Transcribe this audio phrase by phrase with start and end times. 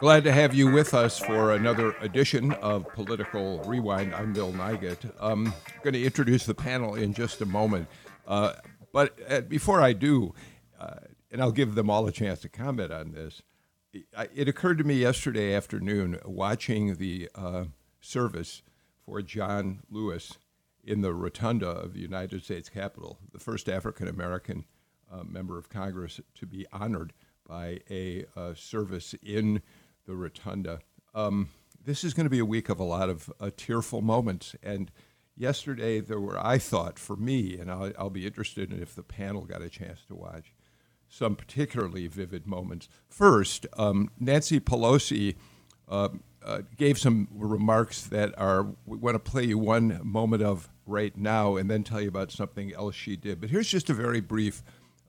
[0.00, 4.14] Glad to have you with us for another edition of Political Rewind.
[4.14, 5.12] I'm Bill Nigut.
[5.20, 5.52] I'm
[5.82, 7.86] going to introduce the panel in just a moment.
[8.26, 8.54] Uh,
[8.94, 10.34] but uh, before I do,
[10.80, 13.42] uh, and I'll give them all a chance to comment on this,
[13.92, 17.64] it occurred to me yesterday afternoon watching the uh,
[18.00, 18.62] service
[19.04, 20.38] for John Lewis
[20.82, 24.64] in the rotunda of the United States Capitol, the first African American
[25.12, 27.12] uh, member of Congress to be honored
[27.46, 29.60] by a uh, service in
[30.10, 30.80] the rotunda.
[31.14, 31.48] Um,
[31.82, 34.54] this is going to be a week of a lot of uh, tearful moments.
[34.62, 34.90] And
[35.36, 39.02] yesterday, there were, I thought, for me, and I'll, I'll, be interested in if the
[39.02, 40.52] panel got a chance to watch,
[41.08, 42.88] some particularly vivid moments.
[43.08, 45.36] First, um, Nancy Pelosi
[45.88, 46.10] uh,
[46.44, 51.16] uh, gave some remarks that are, we want to play you one moment of right
[51.16, 53.40] now and then tell you about something else she did.
[53.40, 54.62] But here's just a very brief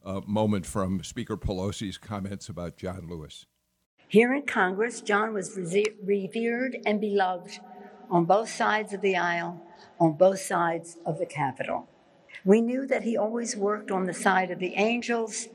[0.05, 3.45] uh, moment from Speaker Pelosi's comments about John Lewis.
[4.11, 7.59] Here in Congress, John was revered and beloved
[8.09, 9.65] on both sides of the aisle,
[10.01, 11.87] on both sides of the Capitol.
[12.43, 15.47] We knew that he always worked on the side of the angels,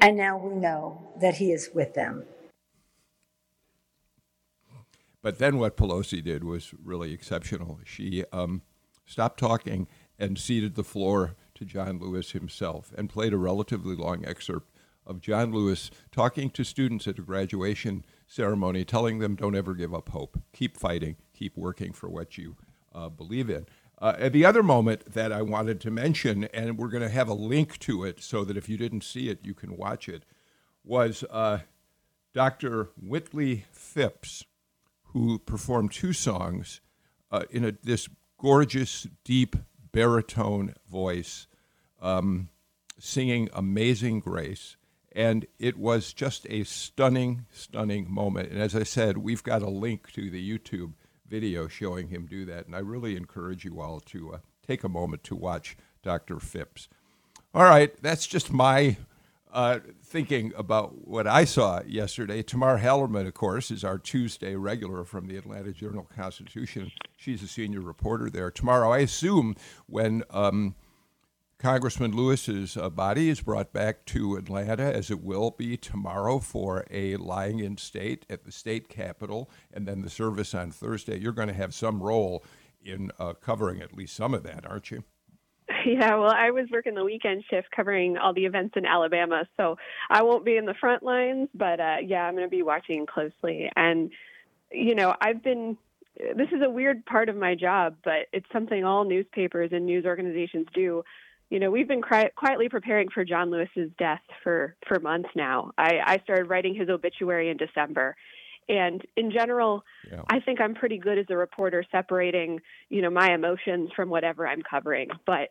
[0.00, 2.22] and now we know that he is with them.
[5.20, 7.80] But then what Pelosi did was really exceptional.
[7.84, 8.62] She um,
[9.04, 9.88] stopped talking
[10.20, 14.70] and ceded the floor to John Lewis himself and played a relatively long excerpt
[15.06, 19.94] of John Lewis talking to students at a graduation ceremony, telling them, don't ever give
[19.94, 20.40] up hope.
[20.52, 21.16] Keep fighting.
[21.34, 22.56] Keep working for what you
[22.94, 23.66] uh, believe in.
[23.98, 27.34] Uh, the other moment that I wanted to mention, and we're going to have a
[27.34, 30.24] link to it so that if you didn't see it, you can watch it,
[30.84, 31.60] was uh,
[32.32, 32.90] Dr.
[33.02, 34.44] Wintley Phipps,
[35.12, 36.80] who performed two songs
[37.30, 38.08] uh, in a, this
[38.38, 39.56] gorgeous, deep
[39.92, 41.46] baritone voice,
[42.02, 42.48] um,
[42.98, 44.76] singing Amazing Grace.
[45.14, 48.50] And it was just a stunning, stunning moment.
[48.50, 50.94] And as I said, we've got a link to the YouTube
[51.28, 52.66] video showing him do that.
[52.66, 56.40] And I really encourage you all to uh, take a moment to watch Dr.
[56.40, 56.88] Phipps.
[57.54, 58.96] All right, that's just my
[59.52, 62.42] uh, thinking about what I saw yesterday.
[62.42, 66.90] Tamar Hallerman, of course, is our Tuesday regular from the Atlanta Journal Constitution.
[67.16, 68.50] She's a senior reporter there.
[68.50, 69.54] Tomorrow, I assume,
[69.86, 70.74] when um,
[71.58, 76.84] Congressman Lewis's uh, body is brought back to Atlanta, as it will be tomorrow, for
[76.90, 81.18] a lying in state at the state capitol, and then the service on Thursday.
[81.18, 82.44] You're going to have some role
[82.84, 85.04] in uh, covering at least some of that, aren't you?
[85.86, 89.76] Yeah, well, I was working the weekend shift covering all the events in Alabama, so
[90.10, 93.06] I won't be in the front lines, but uh, yeah, I'm going to be watching
[93.06, 93.70] closely.
[93.74, 94.10] And,
[94.70, 95.78] you know, I've been
[96.16, 100.04] this is a weird part of my job, but it's something all newspapers and news
[100.04, 101.02] organizations do
[101.50, 105.70] you know, we've been quietly preparing for John Lewis's death for for months now.
[105.76, 108.16] I, I started writing his obituary in December,
[108.68, 110.22] and in general, yeah.
[110.28, 114.46] I think I'm pretty good as a reporter separating, you know, my emotions from whatever
[114.46, 115.08] I'm covering.
[115.26, 115.50] But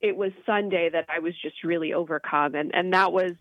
[0.00, 3.32] it was Sunday that I was just really overcome, and and that was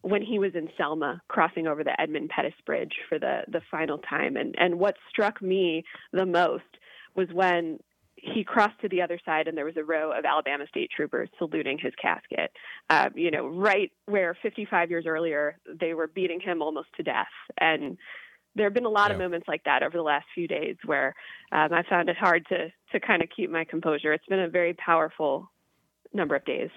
[0.00, 3.98] when he was in Selma crossing over the Edmund Pettus Bridge for the the final
[3.98, 4.36] time.
[4.36, 6.64] And and what struck me the most
[7.14, 7.78] was when
[8.32, 11.28] he crossed to the other side and there was a row of Alabama state troopers
[11.38, 12.50] saluting his casket.
[12.88, 17.26] Uh, you know, right where 55 years earlier they were beating him almost to death.
[17.60, 17.98] And
[18.54, 19.14] there have been a lot yeah.
[19.14, 21.14] of moments like that over the last few days where
[21.52, 24.12] um, I found it hard to to kind of keep my composure.
[24.12, 25.50] It's been a very powerful
[26.12, 26.70] number of days.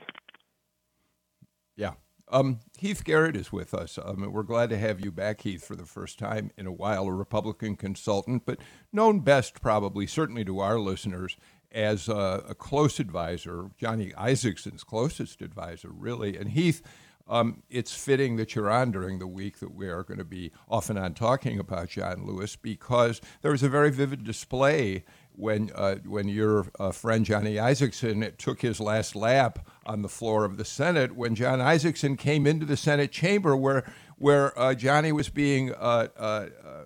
[1.75, 1.93] Yeah,
[2.31, 3.97] um, Heath Garrett is with us.
[4.03, 7.05] Um, we're glad to have you back, Heath, for the first time in a while,
[7.07, 8.59] a Republican consultant, but
[8.93, 11.37] known best, probably, certainly to our listeners,
[11.71, 16.37] as a, a close advisor, Johnny Isakson's closest advisor, really.
[16.37, 16.83] And Heath,
[17.27, 20.51] um, it's fitting that you're on during the week that we are going to be
[20.69, 25.03] off and on talking about John Lewis because there was a very vivid display
[25.37, 30.43] when uh, when your uh, friend Johnny Isakson took his last lap on the floor
[30.43, 33.83] of the Senate, when John Isakson came into the Senate chamber where
[34.17, 36.83] where uh, Johnny was being uh, uh, uh,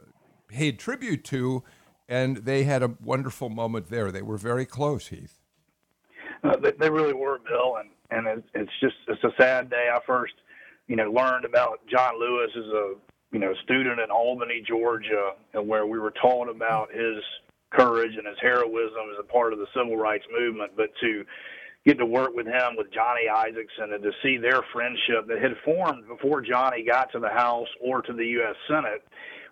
[0.49, 1.63] paid tribute to,
[2.09, 4.11] and they had a wonderful moment there.
[4.11, 5.39] They were very close, Heath.
[6.43, 9.89] They, they, really were, Bill, and and it, it's just it's a sad day.
[9.93, 10.33] I first,
[10.87, 12.95] you know, learned about John Lewis as a
[13.31, 17.23] you know student in Albany, Georgia, and where we were taught about his
[17.71, 21.25] courage and his heroism as a part of the civil rights movement, but to
[21.85, 25.53] get to work with him with Johnny Isakson and to see their friendship that had
[25.65, 28.55] formed before Johnny got to the House or to the U.S.
[28.67, 29.03] Senate,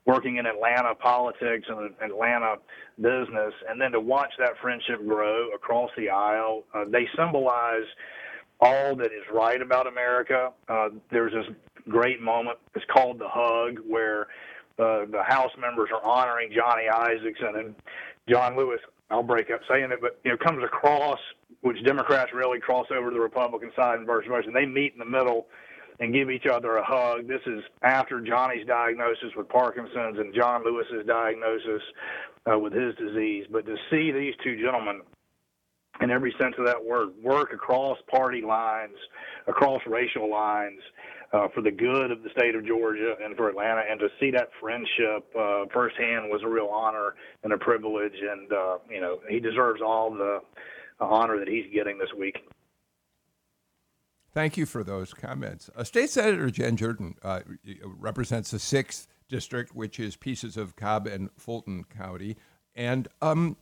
[0.05, 2.55] working in Atlanta politics and Atlanta
[2.97, 6.63] business, and then to watch that friendship grow across the aisle.
[6.73, 7.87] Uh, they symbolize
[8.61, 10.51] all that is right about America.
[10.67, 11.55] Uh, there's this
[11.87, 12.57] great moment.
[12.75, 14.27] It's called the hug, where
[14.77, 17.75] uh, the House members are honoring Johnny Isakson and
[18.29, 18.79] John Lewis.
[19.09, 21.19] I'll break up saying it, but you know, comes across
[21.61, 24.49] which Democrats really cross over to the Republican side and vice versa.
[24.53, 25.47] They meet in the middle
[25.99, 27.27] and give each other a hug.
[27.27, 31.81] This is after Johnny's diagnosis with Parkinson's and John Lewis's diagnosis
[32.49, 33.45] uh, with his disease.
[33.51, 35.01] But to see these two gentlemen
[36.01, 38.95] in every sense of that word, work across party lines,
[39.47, 40.79] across racial lines,
[41.31, 44.31] uh, for the good of the state of Georgia and for Atlanta, and to see
[44.31, 48.15] that friendship uh, firsthand was a real honor and a privilege.
[48.19, 50.39] And uh, you know, he deserves all the
[50.99, 52.37] honor that he's getting this week.
[54.31, 55.69] Thank you for those comments.
[55.75, 57.41] Uh, State Senator Jen Jordan uh,
[57.83, 62.37] represents the sixth district, which is pieces of Cobb and Fulton County,
[62.75, 63.57] and um,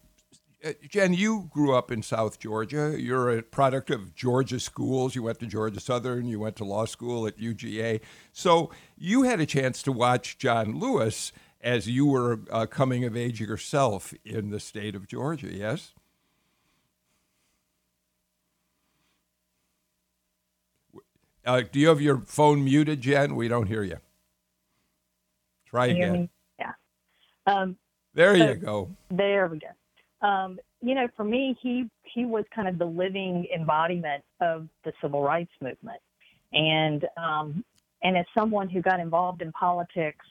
[0.90, 2.96] Jen, you grew up in South Georgia.
[2.98, 5.14] You're a product of Georgia schools.
[5.14, 6.26] You went to Georgia Southern.
[6.26, 8.02] You went to law school at UGA.
[8.32, 11.32] So you had a chance to watch John Lewis
[11.62, 15.94] as you were uh, coming of age yourself in the state of Georgia, yes?
[21.46, 23.36] Uh, do you have your phone muted, Jen?
[23.36, 23.98] We don't hear you.
[25.66, 26.30] Try again.
[26.60, 26.74] Yeah.
[27.46, 27.78] Um,
[28.14, 28.96] there so, you go.
[29.10, 29.68] There we go
[30.22, 34.94] um, you know, for me, he he was kind of the living embodiment of the
[35.02, 36.00] civil rights movement,
[36.54, 37.64] and um,
[38.04, 40.26] and as someone who got involved in politics,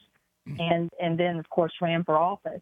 [0.59, 2.61] and and then of course ran for office,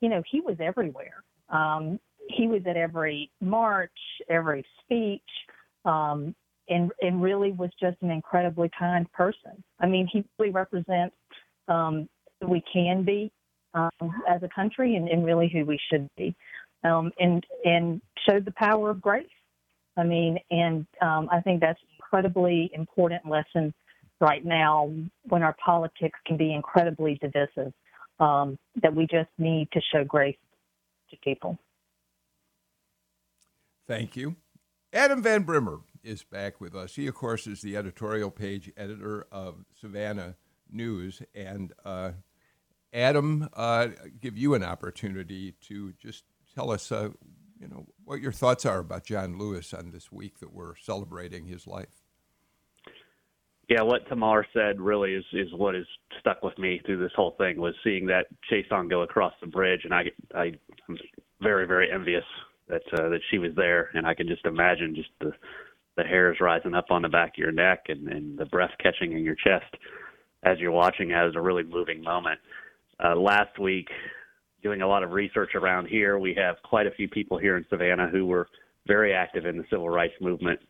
[0.00, 1.22] you know, he was everywhere.
[1.48, 3.90] Um, he was at every march,
[4.28, 5.22] every speech,
[5.84, 6.34] um,
[6.68, 9.62] and and really was just an incredibly kind person.
[9.80, 11.16] I mean, he really represents
[11.68, 12.08] um,
[12.40, 13.30] who we can be
[13.74, 13.90] um,
[14.28, 16.34] as a country, and, and really who we should be
[16.86, 19.26] um, and and showed the power of grace.
[19.96, 23.72] I mean, and um, I think that's incredibly important lesson
[24.20, 24.92] right now
[25.24, 27.72] when our politics can be incredibly divisive.
[28.18, 30.38] Um, that we just need to show grace
[31.10, 31.58] to people.
[33.86, 34.36] Thank you.
[34.90, 36.94] Adam Van Brimmer is back with us.
[36.94, 40.36] He, of course, is the editorial page editor of Savannah
[40.72, 41.20] News.
[41.34, 42.12] And uh,
[42.92, 46.24] Adam, uh, give you an opportunity to just
[46.56, 47.10] tell us, uh,
[47.60, 51.44] you know, what your thoughts are about John Lewis on this week that we're celebrating
[51.46, 52.02] his life.
[53.68, 55.84] Yeah, what Tamar said really is is what has
[56.20, 59.80] stuck with me through this whole thing was seeing that caisson go across the bridge,
[59.84, 60.04] and I
[60.34, 60.52] I
[60.88, 60.96] am
[61.42, 62.24] very very envious
[62.68, 65.32] that uh, that she was there, and I can just imagine just the
[65.96, 69.12] the hairs rising up on the back of your neck and, and the breath catching
[69.12, 69.74] in your chest
[70.44, 71.10] as you're watching.
[71.10, 72.38] It was a really moving moment.
[73.02, 73.88] Uh, last week,
[74.62, 76.18] doing a lot of research around here.
[76.18, 78.48] We have quite a few people here in Savannah who were
[78.86, 80.60] very active in the civil rights movement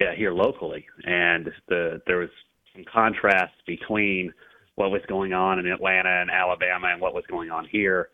[0.00, 2.28] yeah, here locally, and the there was
[2.74, 4.32] some contrast between
[4.74, 8.10] what was going on in Atlanta and Alabama and what was going on here.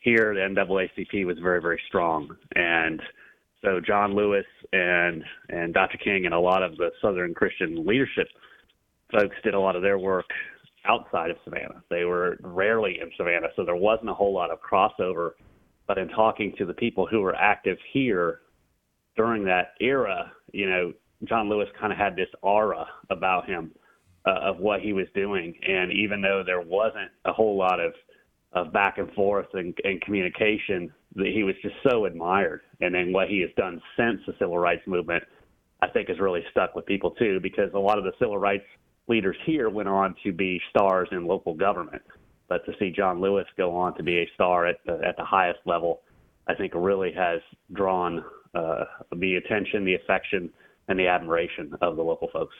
[0.00, 3.02] Here, the NAACP was very, very strong, and
[3.62, 5.98] so John Lewis and and Dr.
[5.98, 8.28] King and a lot of the Southern Christian leadership
[9.12, 10.30] folks did a lot of their work
[10.88, 11.82] outside of Savannah.
[11.90, 15.32] They were rarely in Savannah, so there wasn't a whole lot of crossover.
[15.86, 18.40] But in talking to the people who were active here
[19.16, 20.92] during that era, you know,
[21.24, 23.72] John Lewis kind of had this aura about him
[24.26, 25.54] uh, of what he was doing.
[25.66, 27.92] And even though there wasn't a whole lot of,
[28.52, 32.60] of back and forth and, and communication, that he was just so admired.
[32.80, 35.24] And then what he has done since the civil rights movement,
[35.80, 38.64] I think, has really stuck with people too, because a lot of the civil rights
[39.08, 42.02] leaders here went on to be stars in local government.
[42.48, 45.24] But to see John Lewis go on to be a star at the, at the
[45.24, 46.00] highest level,
[46.46, 47.40] I think really has
[47.72, 48.24] drawn
[48.54, 48.84] uh,
[49.16, 50.50] the attention, the affection,
[50.88, 52.54] and the admiration of the local folks.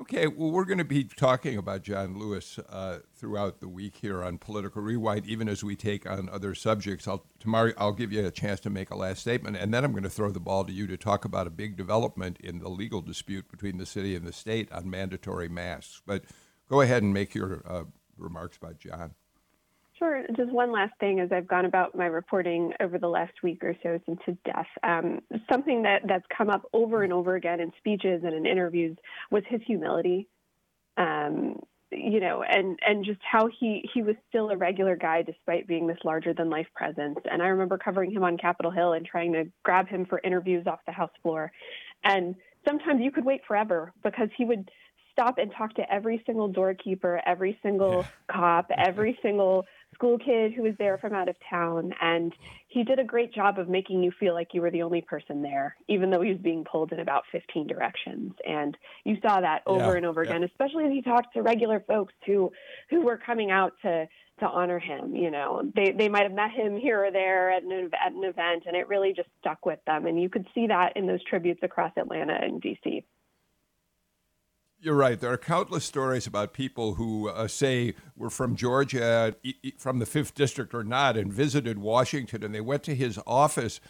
[0.00, 4.24] Okay, well, we're going to be talking about John Lewis uh, throughout the week here
[4.24, 7.06] on Political Rewind, even as we take on other subjects.
[7.06, 9.92] I'll, tomorrow, I'll give you a chance to make a last statement, and then I'm
[9.92, 12.70] going to throw the ball to you to talk about a big development in the
[12.70, 16.00] legal dispute between the city and the state on mandatory masks.
[16.06, 16.24] But
[16.66, 17.84] go ahead and make your uh,
[18.16, 19.14] remarks about John.
[20.00, 20.24] Sure.
[20.34, 23.76] Just one last thing as I've gone about my reporting over the last week or
[23.82, 24.66] so since his death.
[24.82, 25.20] Um,
[25.52, 28.96] something that, that's come up over and over again in speeches and in interviews
[29.30, 30.26] was his humility.
[30.96, 31.60] Um,
[31.92, 35.86] you know, and and just how he he was still a regular guy despite being
[35.86, 37.18] this larger than life presence.
[37.30, 40.66] And I remember covering him on Capitol Hill and trying to grab him for interviews
[40.68, 41.50] off the House floor,
[42.04, 44.70] and sometimes you could wait forever because he would
[45.10, 48.06] stop and talk to every single doorkeeper, every single yeah.
[48.30, 49.66] cop, every single
[50.00, 51.92] school kid who was there from out of town.
[52.00, 52.32] And
[52.68, 55.42] he did a great job of making you feel like you were the only person
[55.42, 58.32] there, even though he was being pulled in about 15 directions.
[58.48, 59.96] And you saw that over yeah.
[59.98, 60.30] and over yeah.
[60.30, 62.50] again, especially as he talked to regular folks who,
[62.88, 65.14] who were coming out to, to honor him.
[65.14, 68.24] You know, they, they might have met him here or there at an, at an
[68.24, 70.06] event, and it really just stuck with them.
[70.06, 73.04] And you could see that in those tributes across Atlanta and DC.
[74.82, 75.20] You're right.
[75.20, 79.34] There are countless stories about people who uh, say were from Georgia,
[79.76, 83.80] from the 5th District or not, and visited Washington, and they went to his office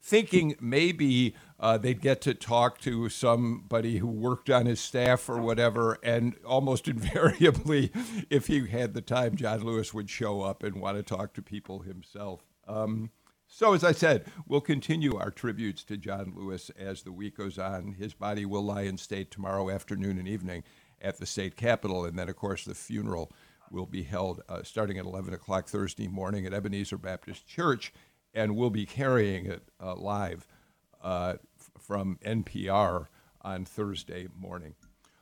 [0.00, 5.38] thinking maybe uh, they'd get to talk to somebody who worked on his staff or
[5.38, 5.98] whatever.
[6.02, 7.92] And almost invariably,
[8.30, 11.42] if he had the time, John Lewis would show up and want to talk to
[11.42, 12.40] people himself.
[12.66, 13.10] Um,
[13.50, 17.58] so, as I said, we'll continue our tributes to John Lewis as the week goes
[17.58, 17.94] on.
[17.98, 20.64] His body will lie in state tomorrow afternoon and evening
[21.00, 22.04] at the state capitol.
[22.04, 23.32] And then, of course, the funeral
[23.70, 27.92] will be held uh, starting at 11 o'clock Thursday morning at Ebenezer Baptist Church.
[28.34, 30.46] And we'll be carrying it uh, live
[31.02, 33.06] uh, f- from NPR
[33.40, 34.74] on Thursday morning.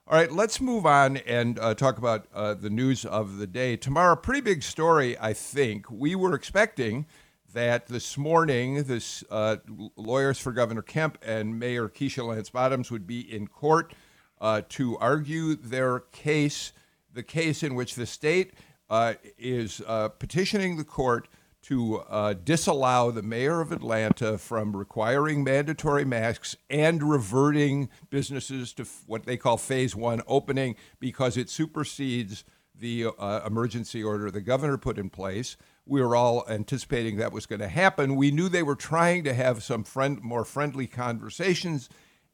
[0.09, 3.77] All right, let's move on and uh, talk about uh, the news of the day.
[3.77, 5.91] Tomorrow, pretty big story, I think.
[5.91, 7.07] We were expecting
[7.57, 9.57] that this morning, this uh,
[9.97, 13.95] lawyers for Governor Kemp and Mayor Keisha Lance Bottoms would be in court
[14.43, 16.75] uh, to argue their case,
[17.15, 18.53] the case in which the state
[18.91, 21.29] uh, is uh, petitioning the court
[21.63, 28.83] to uh, disallow the mayor of Atlanta from requiring mandatory masks and reverting businesses to
[28.83, 32.45] f- what they call phase one opening because it supersedes
[32.79, 37.47] the uh, emergency order the governor put in place we were all anticipating that was
[37.47, 38.17] going to happen.
[38.17, 41.89] We knew they were trying to have some friend, more friendly conversations,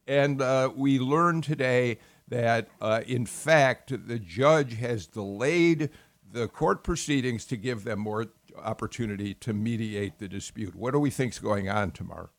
[0.07, 5.89] and uh, we learned today that, uh, in fact, the judge has delayed
[6.31, 8.25] the court proceedings to give them more
[8.57, 10.75] opportunity to mediate the dispute.
[10.75, 12.31] What do we think is going on, Tamar?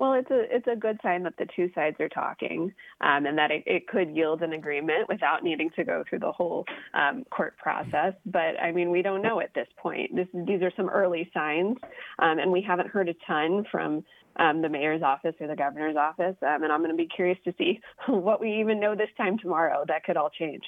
[0.00, 3.36] Well, it's a it's a good sign that the two sides are talking, um, and
[3.36, 6.64] that it, it, could yield an agreement without needing to go through the whole
[6.94, 8.14] um, court process.
[8.24, 10.16] But I mean, we don't know at this point.
[10.16, 11.76] This, these are some early signs,
[12.18, 14.02] um, and we haven't heard a ton from
[14.36, 16.36] um, the mayor's office or the governor's office.
[16.40, 17.78] Um, and I'm going to be curious to see
[18.08, 19.84] what we even know this time tomorrow.
[19.86, 20.64] That could all change.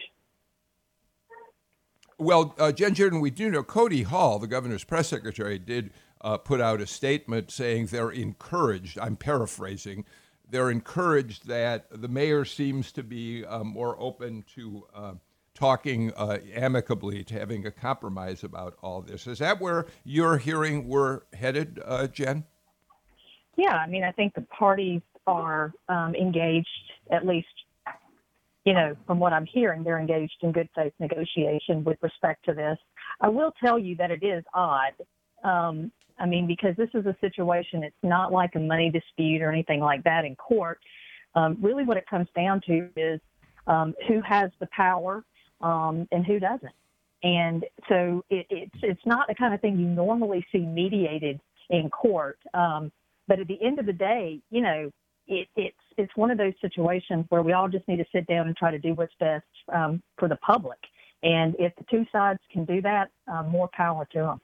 [2.19, 5.91] Well, uh, Jen Jordan, we do know Cody Hall, the governor's press secretary, did
[6.23, 8.99] uh, put out a statement saying they're encouraged.
[8.99, 10.05] I'm paraphrasing.
[10.49, 15.15] They're encouraged that the mayor seems to be uh, more open to uh,
[15.55, 19.27] talking uh, amicably, to having a compromise about all this.
[19.27, 22.45] Is that where you're hearing we're headed, uh, Jen?
[23.57, 26.69] Yeah, I mean, I think the parties are um, engaged,
[27.11, 27.49] at least,
[28.65, 32.55] you know, from what I'm hearing, they're engaged in good faith negotiation with respect to
[32.55, 32.79] this.
[33.21, 34.93] I will tell you that it is odd
[35.45, 39.51] um, I mean, because this is a situation, it's not like a money dispute or
[39.51, 40.79] anything like that in court.
[41.35, 43.21] Um, really, what it comes down to is
[43.67, 45.25] um, who has the power
[45.61, 46.73] um, and who doesn't.
[47.25, 51.91] And so it, it's it's not the kind of thing you normally see mediated in
[51.91, 52.39] court.
[52.55, 52.93] Um,
[53.27, 54.91] but at the end of the day, you know,
[55.27, 58.47] it, it's it's one of those situations where we all just need to sit down
[58.47, 60.79] and try to do what's best um, for the public.
[61.25, 64.41] And if the two sides can do that, uh, more power to them.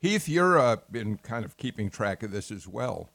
[0.00, 3.10] Heath, you've uh, been kind of keeping track of this as well.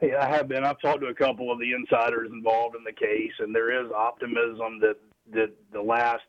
[0.00, 0.64] Yeah, I have been.
[0.64, 3.90] I've talked to a couple of the insiders involved in the case, and there is
[3.92, 4.96] optimism that
[5.32, 6.22] that the last,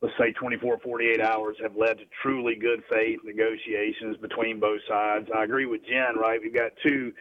[0.00, 5.28] let's say, 24, 48 hours have led to truly good faith negotiations between both sides.
[5.34, 6.16] I agree with Jen.
[6.16, 7.12] Right, we've got two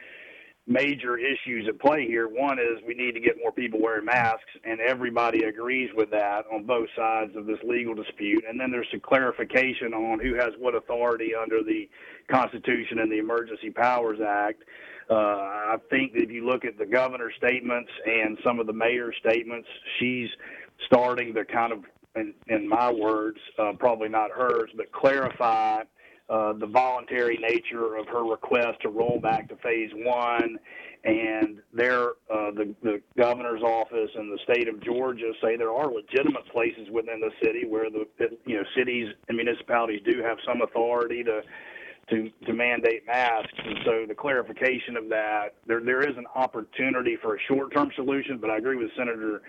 [0.68, 2.28] major issues at play here.
[2.28, 6.46] One is we need to get more people wearing masks, and everybody agrees with that
[6.52, 8.44] on both sides of this legal dispute.
[8.50, 11.88] And then there's some clarification on who has what authority under the
[12.32, 14.64] Constitution and the Emergency Powers Act.
[15.08, 18.74] Uh, I think that if you look at the governor's statements and some of the
[18.74, 19.68] mayor's statements,
[20.00, 20.30] she's
[20.88, 21.84] starting to kind of,
[22.16, 25.84] in, in my words, uh, probably not hers, but clarify
[26.30, 30.58] uh, the voluntary nature of her request to roll back to phase one,
[31.04, 35.92] and their uh, the the governor's office and the state of Georgia say there are
[35.92, 38.06] legitimate places within the city where the
[38.46, 41.42] you know cities and municipalities do have some authority to
[42.10, 43.54] to to mandate masks.
[43.58, 47.92] And so the clarification of that, there there is an opportunity for a short term
[47.96, 49.42] solution, but I agree with Senator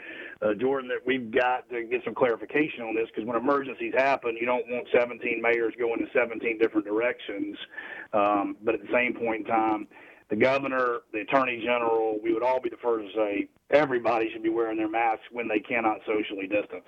[0.43, 4.37] uh, Jordan that we've got to get some clarification on this because when emergencies happen,
[4.41, 7.57] you don't want 17 mayors going in 17 different directions.
[8.13, 9.87] Um, but at the same point in time,
[10.31, 14.43] the governor, the attorney general, we would all be the first to say everybody should
[14.43, 16.87] be wearing their masks when they cannot socially distance.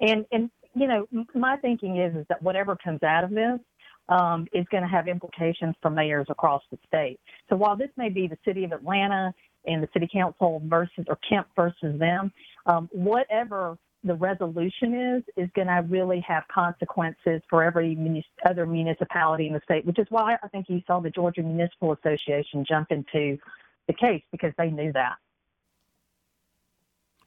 [0.00, 3.60] And and you know, my thinking is is that whatever comes out of this
[4.10, 7.18] um, is going to have implications for mayors across the state.
[7.48, 9.32] So while this may be the city of Atlanta
[9.66, 12.32] and the city council versus or Kemp versus them,
[12.66, 18.66] um, whatever the resolution is is going to really have consequences for every munis- other
[18.66, 22.64] municipality in the state, which is why I think you saw the Georgia Municipal Association
[22.64, 23.38] jump into
[23.86, 25.16] the case because they knew that.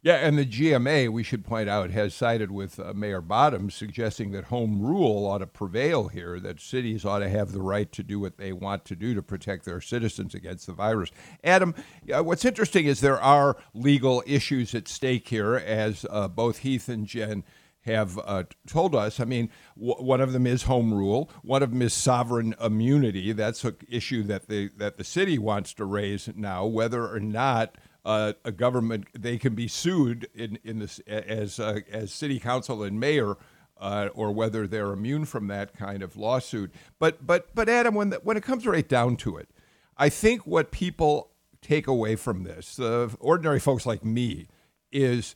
[0.03, 4.33] Yeah, and the GMA, we should point out, has sided with uh, Mayor Bottoms, suggesting
[4.33, 8.03] that home rule ought to prevail here, that cities ought to have the right to
[8.03, 11.09] do what they want to do to protect their citizens against the virus.
[11.41, 11.73] Adam,
[12.13, 16.89] uh, what's interesting is there are legal issues at stake here, as uh, both Heath
[16.89, 17.45] and Jen
[17.85, 19.21] have uh, told us.
[19.21, 21.29] I mean, w- one of them is home rule.
[21.43, 23.31] One of them is sovereign immunity.
[23.31, 27.77] That's an issue that the that the city wants to raise now, whether or not
[28.05, 32.83] uh, a government they can be sued in in this as uh, as city council
[32.83, 33.35] and mayor.
[33.75, 38.11] Uh, or whether they're immune from that kind of lawsuit, but but but Adam, when
[38.11, 39.49] the, when it comes right down to it,
[39.97, 41.31] I think what people
[41.61, 44.47] take away from this, uh, ordinary folks like me,
[44.91, 45.35] is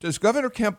[0.00, 0.78] does Governor Kemp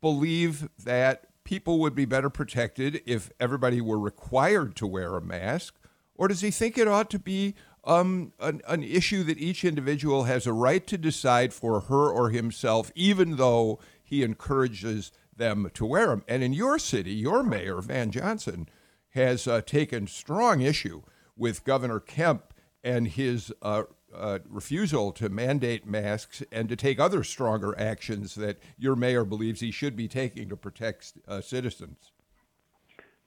[0.00, 5.74] believe that people would be better protected if everybody were required to wear a mask,
[6.14, 10.24] or does he think it ought to be um, an, an issue that each individual
[10.24, 15.86] has a right to decide for her or himself, even though he encourages them to
[15.86, 16.24] wear them.
[16.28, 18.68] And in your city, your mayor, Van Johnson,
[19.10, 21.02] has uh, taken strong issue
[21.36, 22.52] with Governor Kemp
[22.84, 23.84] and his uh,
[24.14, 29.60] uh, refusal to mandate masks and to take other stronger actions that your mayor believes
[29.60, 32.12] he should be taking to protect uh, citizens.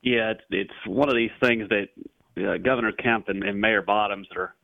[0.02, 1.88] Yeah, it's, it's one of these things that
[2.38, 4.56] uh, Governor Kemp and, and Mayor Bottoms are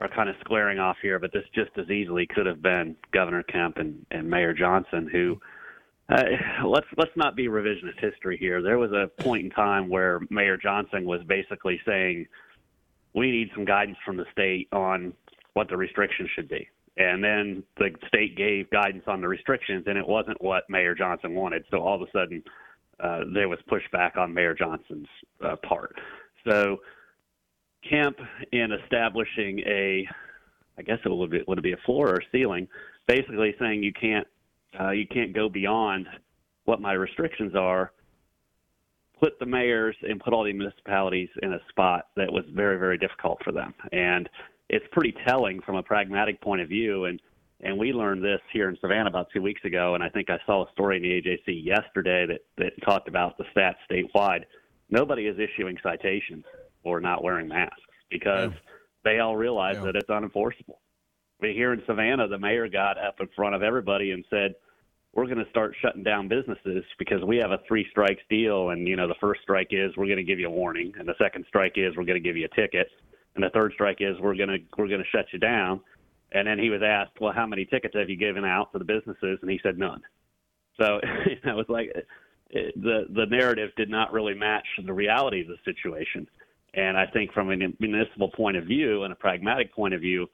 [0.00, 3.44] are kind of squaring off here, but this just as easily could have been Governor
[3.44, 5.40] Kemp and, and Mayor Johnson, who
[6.08, 6.22] uh,
[6.66, 8.60] let's let's not be revisionist history here.
[8.60, 12.26] There was a point in time where Mayor Johnson was basically saying
[13.14, 15.14] we need some guidance from the state on
[15.54, 16.68] what the restrictions should be.
[16.96, 21.34] And then the state gave guidance on the restrictions, and it wasn't what Mayor Johnson
[21.34, 21.64] wanted.
[21.70, 22.42] So all of a sudden,
[23.00, 25.08] uh, there was pushback on Mayor Johnson's
[25.44, 25.96] uh, part.
[26.48, 26.78] So
[27.88, 28.18] Kemp
[28.52, 30.06] in establishing a,
[30.78, 32.68] I guess it would be, would it be a floor or ceiling,
[33.06, 34.26] basically saying you can't
[34.80, 36.08] uh, you can't go beyond
[36.64, 37.92] what my restrictions are.
[39.20, 42.98] Put the mayors and put all the municipalities in a spot that was very very
[42.98, 44.28] difficult for them, and
[44.68, 47.04] it's pretty telling from a pragmatic point of view.
[47.04, 47.20] And
[47.60, 50.38] and we learned this here in Savannah about two weeks ago, and I think I
[50.44, 54.44] saw a story in the AJC yesterday that that talked about the stats statewide.
[54.90, 56.44] Nobody is issuing citations
[56.84, 58.58] or not wearing masks because yeah.
[59.04, 59.84] they all realize yeah.
[59.84, 60.78] that it's unenforceable.
[61.40, 64.54] Mean, here in Savannah, the mayor got up in front of everybody and said,
[65.12, 68.86] "We're going to start shutting down businesses because we have a three strikes deal, and
[68.86, 71.14] you know the first strike is we're going to give you a warning, and the
[71.18, 72.88] second strike is we're going to give you a ticket,
[73.34, 75.80] and the third strike is we're going to we're going to shut you down."
[76.32, 78.84] And then he was asked, "Well, how many tickets have you given out to the
[78.84, 80.02] businesses?" And he said, "None."
[80.80, 81.92] So it was like
[82.50, 86.28] it, the the narrative did not really match the reality of the situation.
[86.76, 90.26] And I think from a municipal point of view and a pragmatic point of view,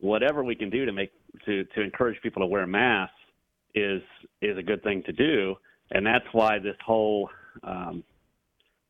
[0.00, 1.10] whatever we can do to make
[1.44, 3.14] to to encourage people to wear masks
[3.74, 4.02] is
[4.40, 5.54] is a good thing to do,
[5.90, 7.28] and that's why this whole
[7.64, 8.04] um,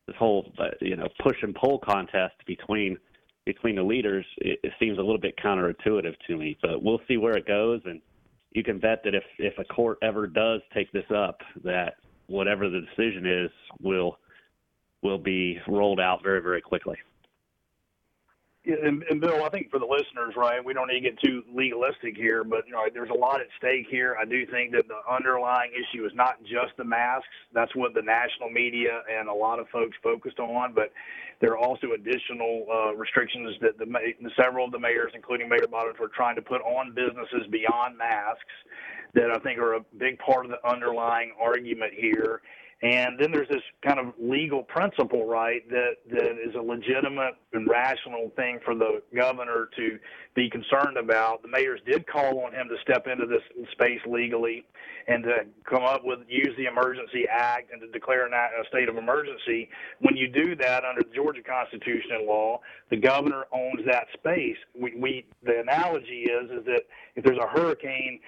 [0.07, 2.97] this whole uh, you know push and pull contest between
[3.45, 6.57] between the leaders it, it seems a little bit counterintuitive to me.
[6.61, 8.01] But we'll see where it goes, and
[8.51, 11.95] you can bet that if if a court ever does take this up, that
[12.27, 13.49] whatever the decision is
[13.81, 14.17] will
[15.01, 16.97] will be rolled out very, very quickly.
[18.65, 21.19] Yeah, and, and, Bill, I think for the listeners, right, we don't need to get
[21.21, 24.17] too legalistic here, but you know, there's a lot at stake here.
[24.19, 27.27] I do think that the underlying issue is not just the masks.
[27.53, 30.91] That's what the national media and a lot of folks focused on, but
[31.39, 33.87] there are also additional uh, restrictions that the,
[34.35, 38.53] several of the mayors, including Mayor Bottoms, were trying to put on businesses beyond masks
[39.13, 42.41] that I think are a big part of the underlying argument here
[42.81, 47.67] And then there's this kind of legal principle, right, that, that is a legitimate and
[47.67, 49.99] rational thing for the governor to
[50.33, 51.41] be concerned about.
[51.41, 53.41] The mayors did call on him to step into this
[53.73, 54.65] space legally
[55.09, 55.39] and to
[55.69, 59.69] come up with use the Emergency Act and to declare a state of emergency.
[59.99, 62.61] When you do that under the Georgia Constitution and law,
[62.91, 64.57] the governor owns that space.
[64.73, 66.83] We, we the analogy is is that
[67.19, 68.19] if there's a hurricane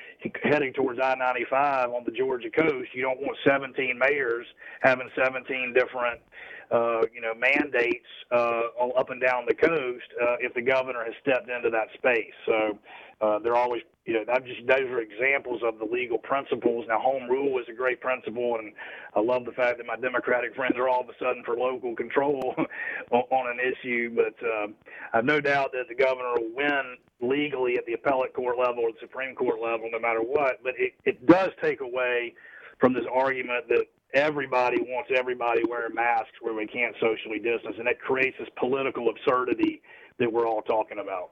[0.43, 4.45] heading towards I-95 on the Georgia coast, you don't want 17 mayors
[4.81, 6.19] having 17 different
[6.71, 8.61] uh, you know, mandates uh,
[8.97, 12.33] up and down the coast uh, if the governor has stepped into that space.
[12.45, 12.77] So
[13.21, 16.85] uh, they're always, you know, I'm just those are examples of the legal principles.
[16.87, 18.73] Now, home rule is a great principle, and
[19.15, 21.95] I love the fact that my Democratic friends are all of a sudden for local
[21.95, 22.55] control
[23.11, 24.15] on an issue.
[24.15, 24.67] But uh,
[25.13, 28.91] I've no doubt that the governor will win legally at the appellate court level or
[28.91, 30.63] the Supreme Court level, no matter what.
[30.63, 32.33] But it, it does take away
[32.79, 37.87] from this argument that everybody wants everybody wearing masks where we can't socially distance, and
[37.87, 39.81] that creates this political absurdity
[40.19, 41.31] that we're all talking about.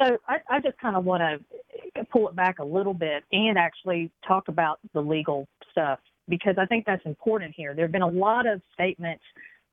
[0.00, 3.58] So I, I just kind of want to pull it back a little bit and
[3.58, 7.74] actually talk about the legal stuff because I think that's important here.
[7.74, 9.22] There have been a lot of statements,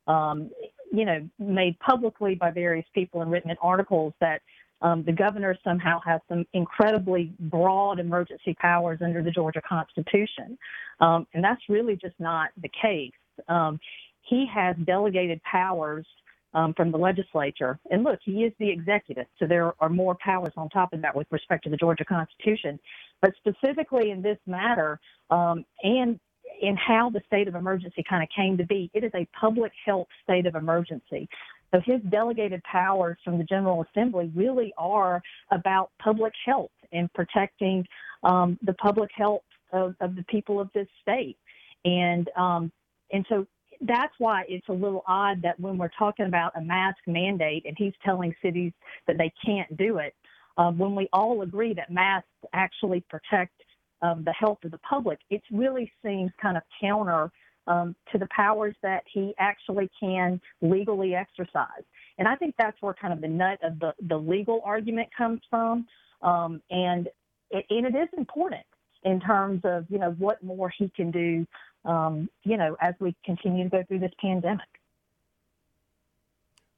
[0.07, 0.49] um,
[0.91, 4.41] you know, made publicly by various people and written in articles that
[4.81, 10.57] um, the governor somehow has some incredibly broad emergency powers under the Georgia Constitution.
[10.99, 13.11] Um, and that's really just not the case.
[13.47, 13.79] Um,
[14.21, 16.05] he has delegated powers
[16.53, 17.79] um, from the legislature.
[17.91, 21.15] And look, he is the executive, so there are more powers on top of that
[21.15, 22.79] with respect to the Georgia Constitution.
[23.21, 26.19] But specifically in this matter, um, and
[26.61, 29.71] in how the state of emergency kind of came to be, it is a public
[29.85, 31.29] health state of emergency.
[31.73, 37.85] So his delegated powers from the General Assembly really are about public health and protecting
[38.23, 39.41] um, the public health
[39.73, 41.37] of, of, the people of this state.
[41.83, 42.71] And um,
[43.11, 43.45] and so
[43.81, 47.75] that's why it's a little odd that when we're talking about a mask mandate and
[47.77, 48.71] he's telling cities
[49.07, 50.15] that they can't do it,
[50.57, 53.53] um, when we all agree that masks actually protect
[54.01, 57.31] um, the health of the public, it really seems kind of counter
[57.67, 61.83] um, to the powers that he actually can legally exercise.
[62.17, 65.41] And I think that's where kind of the nut of the, the legal argument comes
[65.49, 65.85] from.
[66.21, 67.07] Um, and,
[67.51, 68.65] it, and it is important
[69.03, 71.45] in terms of, you know, what more he can do,
[71.85, 74.65] um, you know, as we continue to go through this pandemic.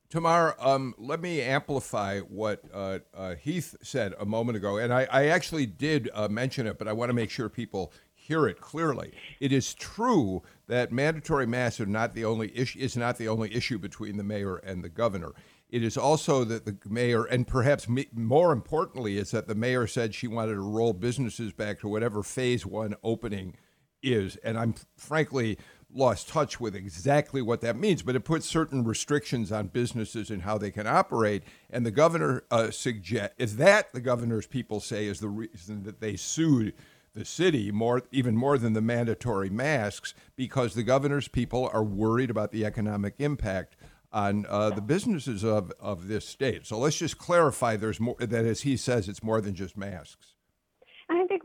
[0.10, 4.78] Tamar, um, let me amplify what uh, uh, Heath said a moment ago.
[4.78, 7.94] And I, I actually did uh, mention it, but I want to make sure people
[8.30, 9.12] hear it clearly.
[9.40, 13.54] It is true that mandatory masks are not the only issue is not the only
[13.54, 15.34] issue between the mayor and the governor.
[15.68, 20.14] It is also that the mayor, and perhaps more importantly, is that the mayor said
[20.14, 23.56] she wanted to roll businesses back to whatever phase one opening
[24.04, 24.36] is.
[24.38, 25.58] And I'm frankly
[25.92, 30.44] lost touch with exactly what that means, but it puts certain restrictions on businesses and
[30.44, 31.42] how they can operate.
[31.72, 36.00] And the governor uh, suggest is that the governor's people say is the reason that
[36.00, 36.76] they sued
[37.14, 42.30] the city more even more than the mandatory masks because the governor's people are worried
[42.30, 43.76] about the economic impact
[44.12, 46.66] on uh, the businesses of, of this state.
[46.66, 50.34] So let's just clarify there's more that as he says it's more than just masks.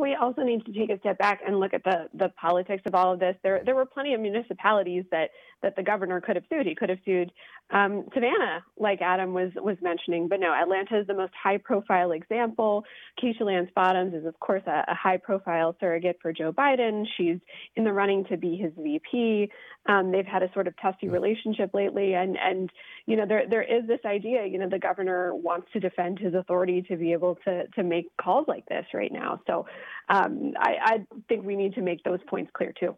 [0.04, 2.94] We also need to take a step back and look at the the politics of
[2.94, 3.36] all of this.
[3.42, 5.30] There there were plenty of municipalities that
[5.62, 6.66] that the governor could have sued.
[6.66, 7.32] He could have sued
[7.70, 12.12] um, Savannah, like Adam was was mentioning, but no, Atlanta is the most high profile
[12.12, 12.84] example.
[13.20, 17.04] Keisha Lance Bottoms is of course a, a high profile surrogate for Joe Biden.
[17.16, 17.38] She's
[17.76, 19.50] in the running to be his VP.
[19.86, 22.70] Um, they've had a sort of testy relationship lately, and and
[23.06, 24.44] you know there there is this idea.
[24.44, 28.14] You know the governor wants to defend his authority to be able to to make
[28.18, 29.40] calls like this right now.
[29.46, 29.64] So
[30.08, 32.96] um, I, I think we need to make those points clear too.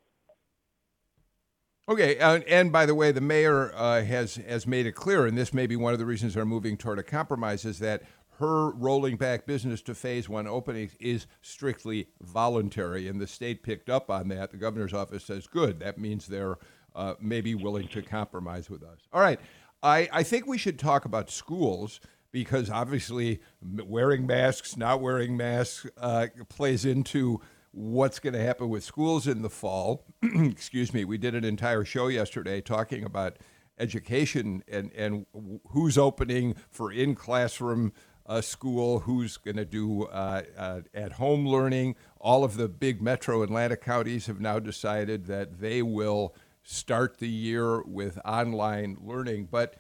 [1.88, 5.38] Okay, uh, and by the way, the mayor uh, has has made it clear, and
[5.38, 8.02] this may be one of the reasons they're moving toward a compromise, is that
[8.38, 13.88] her rolling back business to phase one openings is strictly voluntary, and the state picked
[13.88, 14.50] up on that.
[14.50, 16.59] The governor's office says, "Good, that means they're
[16.96, 19.38] uh, maybe willing to compromise with us." All right,
[19.80, 22.00] I, I think we should talk about schools
[22.37, 28.85] because obviously wearing masks, not wearing masks, uh, plays into what's going to happen with
[28.85, 30.05] schools in the fall.
[30.22, 31.03] Excuse me.
[31.07, 33.38] We did an entire show yesterday talking about
[33.79, 35.25] education and, and
[35.70, 37.94] who's opening for in classroom
[38.27, 41.96] uh, school, who's going to do uh, uh, at home learning.
[42.20, 47.31] All of the big metro Atlanta counties have now decided that they will start the
[47.31, 49.49] year with online learning.
[49.51, 49.77] But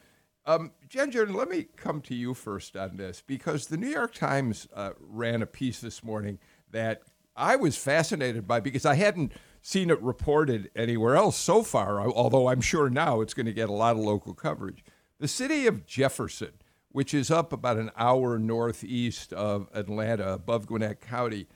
[0.46, 4.14] um, Jen, Jordan, let me come to you first on this because the New York
[4.14, 6.38] Times uh, ran a piece this morning
[6.70, 7.02] that
[7.34, 12.48] I was fascinated by because I hadn't seen it reported anywhere else so far, although
[12.48, 14.84] I'm sure now it's going to get a lot of local coverage.
[15.18, 16.52] The city of Jefferson,
[16.90, 21.48] which is up about an hour northeast of Atlanta, above Gwinnett County,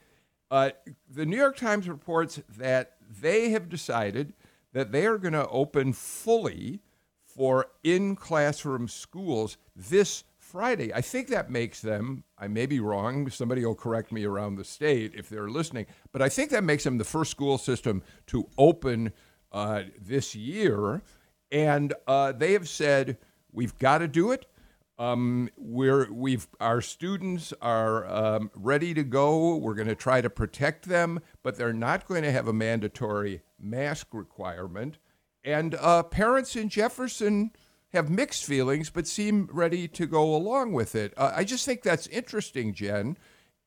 [0.51, 0.71] uh,
[1.09, 4.35] the New York Times reports that they have decided
[4.73, 6.81] that they are going to open fully
[7.35, 10.93] for in classroom schools this Friday.
[10.93, 14.65] I think that makes them, I may be wrong, somebody will correct me around the
[14.65, 18.49] state if they're listening, but I think that makes them the first school system to
[18.59, 19.13] open
[19.53, 21.03] uh, this year.
[21.53, 23.19] And uh, they have said,
[23.53, 24.47] we've got to do it.
[24.99, 29.57] Um, we're we've our students are um, ready to go.
[29.57, 33.41] We're going to try to protect them, but they're not going to have a mandatory
[33.59, 34.99] mask requirement.
[35.45, 37.53] And uh, parents in Jefferson
[37.93, 41.13] have mixed feelings, but seem ready to go along with it.
[41.17, 43.17] Uh, I just think that's interesting, Jen,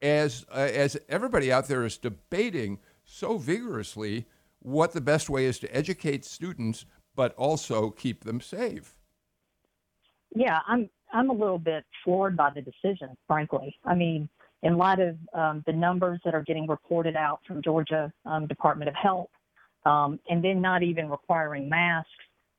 [0.02, 4.26] as uh, as everybody out there is debating so vigorously
[4.60, 8.96] what the best way is to educate students, but also keep them safe.
[10.36, 13.76] Yeah, I'm I'm a little bit floored by the decision, frankly.
[13.86, 14.30] I mean,
[14.64, 18.90] in light of um, the numbers that are getting reported out from Georgia um, Department
[18.90, 19.30] of Health,
[19.86, 22.10] um, and then not even requiring masks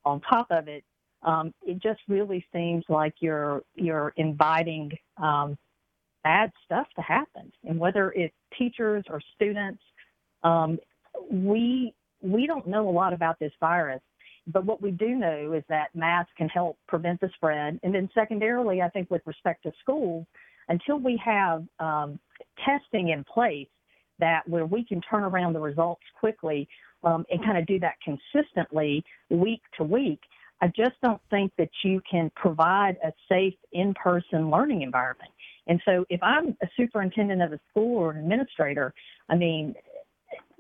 [0.04, 0.84] on top of it,
[1.22, 5.56] um, it just really seems like you're you're inviting um,
[6.22, 7.50] bad stuff to happen.
[7.64, 9.82] And whether it's teachers or students,
[10.42, 10.78] um,
[11.30, 14.00] we we don't know a lot about this virus.
[14.46, 17.80] But what we do know is that masks can help prevent the spread.
[17.82, 20.26] And then secondarily, I think with respect to schools,
[20.68, 22.18] until we have um,
[22.64, 23.68] testing in place
[24.18, 26.68] that where we can turn around the results quickly
[27.04, 30.20] um, and kind of do that consistently week to week,
[30.60, 35.30] I just don't think that you can provide a safe in-person learning environment.
[35.66, 38.94] And so if I'm a superintendent of a school or an administrator,
[39.28, 39.74] I mean,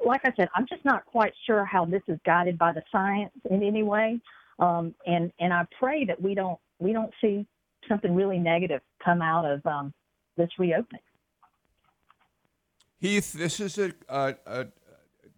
[0.04, 3.32] like I said, I'm just not quite sure how this is guided by the science
[3.50, 4.20] in any way.
[4.58, 7.46] Um, and and I pray that we don't we don't see
[7.88, 9.92] something really negative come out of um,
[10.36, 11.02] this reopening.
[13.00, 13.92] Heath, this is a,
[14.46, 14.66] a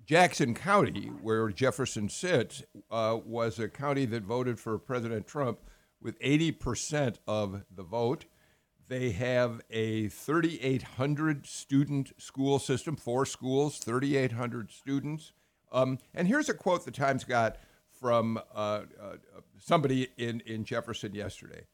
[0.07, 5.59] Jackson County, where Jefferson sits, uh, was a county that voted for President Trump
[6.01, 8.27] with 80% of the vote.
[8.87, 15.33] They have a 3,800 student school system, four schools, 3,800 students.
[15.73, 17.57] Um, and here's a quote the Times got
[18.01, 19.16] from uh, uh,
[19.59, 21.66] somebody in, in Jefferson yesterday.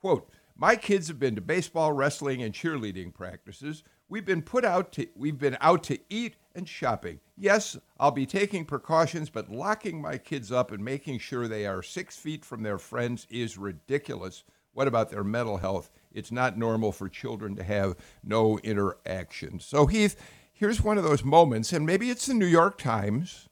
[0.00, 3.82] Quote, my kids have been to baseball, wrestling, and cheerleading practices.
[4.08, 7.18] We've been put out to we've been out to eat and shopping.
[7.38, 11.82] Yes, I'll be taking precautions, but locking my kids up and making sure they are
[11.82, 14.44] six feet from their friends is ridiculous.
[14.74, 15.90] What about their mental health?
[16.12, 19.58] It's not normal for children to have no interaction.
[19.58, 20.20] So, Heath,
[20.52, 23.48] here's one of those moments, and maybe it's the New York Times,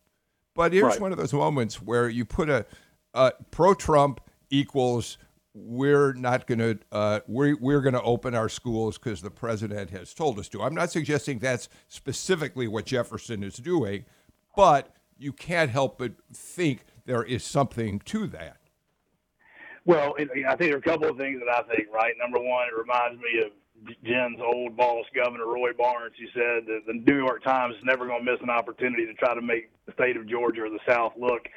[0.55, 1.01] but here's right.
[1.01, 2.67] one of those moments where you put a,
[3.15, 5.17] a pro Trump equals
[5.55, 9.91] we're not going to uh, we're, we're going to open our schools because the president
[9.91, 10.63] has told us to.
[10.63, 14.05] I'm not suggesting that's specifically what Jefferson is doing,
[14.57, 18.59] but you can't help but think there is something to that.
[19.85, 21.89] Well, it, I think there are a couple of things that I think.
[21.93, 23.53] Right, number one, it reminds me of
[24.05, 26.15] Jen's old boss, Governor Roy Barnes.
[26.19, 29.15] He said that the New York Times is never going to miss an opportunity to
[29.15, 31.49] try to make the state of Georgia or the South look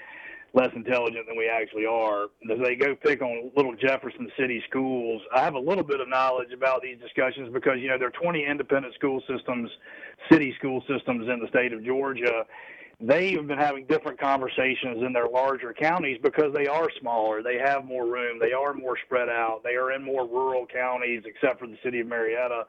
[0.53, 2.27] less intelligent than we actually are.
[2.45, 6.51] They go pick on little Jefferson City schools, I have a little bit of knowledge
[6.51, 9.69] about these discussions because you know there are 20 independent school systems,
[10.29, 12.45] city school systems in the state of Georgia.
[12.99, 17.57] They have been having different conversations in their larger counties because they are smaller, they
[17.57, 21.59] have more room, they are more spread out, they are in more rural counties, except
[21.59, 22.65] for the city of Marietta.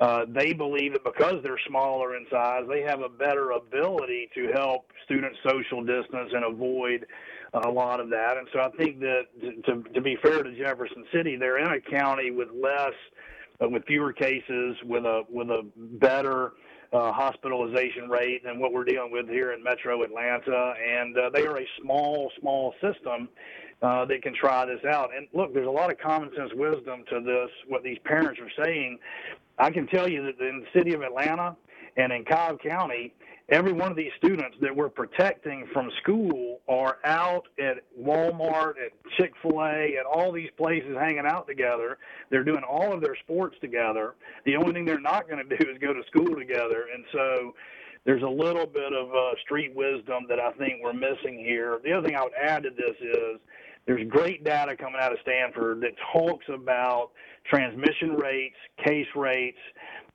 [0.00, 4.50] Uh, they believe that because they're smaller in size, they have a better ability to
[4.54, 7.06] help students social distance and avoid
[7.52, 8.38] a lot of that.
[8.38, 9.22] And so I think that
[9.66, 12.94] to, to be fair to Jefferson City, they're in a county with less,
[13.62, 16.52] uh, with fewer cases, with a with a better
[16.94, 21.46] uh, hospitalization rate than what we're dealing with here in Metro Atlanta, and uh, they
[21.46, 23.28] are a small, small system.
[23.82, 25.08] Uh, that can try this out.
[25.16, 28.62] And look, there's a lot of common sense wisdom to this, what these parents are
[28.62, 28.98] saying.
[29.60, 31.54] I can tell you that in the city of Atlanta
[31.96, 33.12] and in Cobb County,
[33.50, 38.92] every one of these students that we're protecting from school are out at Walmart, at
[39.18, 41.98] Chick fil A, at all these places hanging out together.
[42.30, 44.14] They're doing all of their sports together.
[44.46, 46.86] The only thing they're not going to do is go to school together.
[46.94, 47.54] And so
[48.06, 51.80] there's a little bit of uh, street wisdom that I think we're missing here.
[51.84, 53.40] The other thing I would add to this is
[53.86, 57.10] there's great data coming out of Stanford that talks about
[57.48, 59.58] transmission rates, case rates,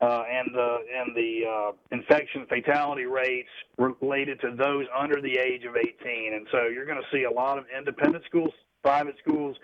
[0.02, 5.64] uh, and the and the uh, infection fatality rates related to those under the age
[5.66, 6.34] of 18.
[6.34, 8.52] And so you're going to see a lot of independent schools,
[8.84, 9.56] private schools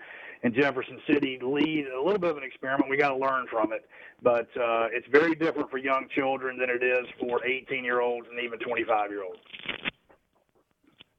[0.42, 2.90] in Jefferson City lead a little bit of an experiment.
[2.90, 3.88] We got to learn from it,
[4.22, 8.26] but uh, it's very different for young children than it is for 18 year olds
[8.30, 9.38] and even 25 year olds.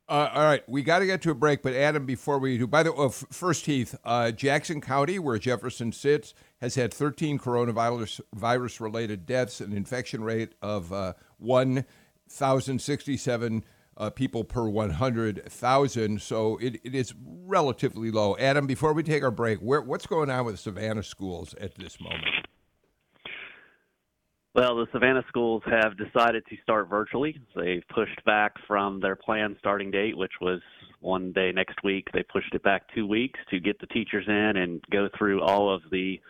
[0.10, 2.68] Uh, all right, we got to get to a break, but Adam, before we do,
[2.68, 8.20] by the way, first, Heath, uh, Jackson County, where Jefferson sits, has had 13 coronavirus
[8.34, 13.64] virus related deaths, an infection rate of uh, 1,067
[13.96, 16.22] uh, people per 100,000.
[16.22, 17.14] So it, it is
[17.46, 18.36] relatively low.
[18.38, 22.02] Adam, before we take our break, where, what's going on with Savannah schools at this
[22.02, 22.46] moment?
[24.56, 27.40] Well, the Savannah schools have decided to start virtually.
[27.56, 30.62] They've pushed back from their planned starting date, which was
[31.00, 32.08] one day next week.
[32.14, 35.74] They pushed it back two weeks to get the teachers in and go through all
[35.74, 36.22] of the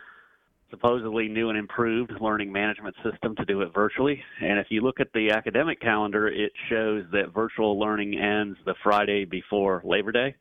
[0.69, 4.23] supposedly new and improved learning management system to do it virtually.
[4.41, 8.73] And if you look at the academic calendar, it shows that virtual learning ends the
[8.81, 10.35] Friday before Labor Day.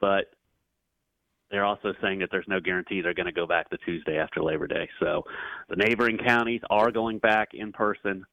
[0.00, 0.30] But
[1.50, 4.42] they're also saying that there's no guarantee they're going to go back the Tuesday after
[4.42, 4.88] Labor Day.
[5.00, 5.24] So
[5.68, 8.24] the neighboring counties are going back in person.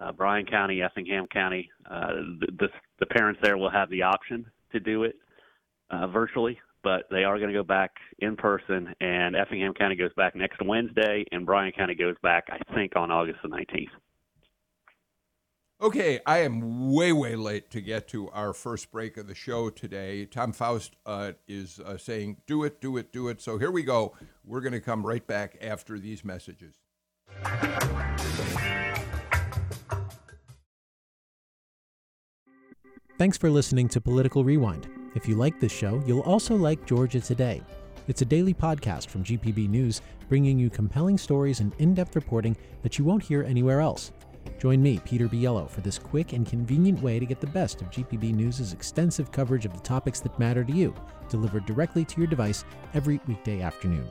[0.00, 2.12] Uh, Bryan County, Effingham County, uh,
[2.58, 2.68] the,
[3.00, 5.16] the, parents there will have the option to do it
[5.90, 8.94] uh, virtually, but they are going to go back in person.
[9.00, 13.10] And Effingham County goes back next Wednesday, and Bryan County goes back, I think, on
[13.10, 13.88] August the 19th.
[15.80, 19.70] Okay, I am way, way late to get to our first break of the show
[19.70, 20.26] today.
[20.26, 23.40] Tom Faust uh, is uh, saying, do it, do it, do it.
[23.40, 24.12] So here we go.
[24.44, 26.74] We're going to come right back after these messages.
[33.16, 34.88] Thanks for listening to Political Rewind.
[35.14, 37.62] If you like this show, you'll also like Georgia Today.
[38.08, 42.56] It's a daily podcast from GPB News, bringing you compelling stories and in depth reporting
[42.82, 44.10] that you won't hear anywhere else.
[44.58, 47.90] Join me, Peter Biello, for this quick and convenient way to get the best of
[47.90, 50.94] GPB News' extensive coverage of the topics that matter to you,
[51.28, 54.10] delivered directly to your device every weekday afternoon.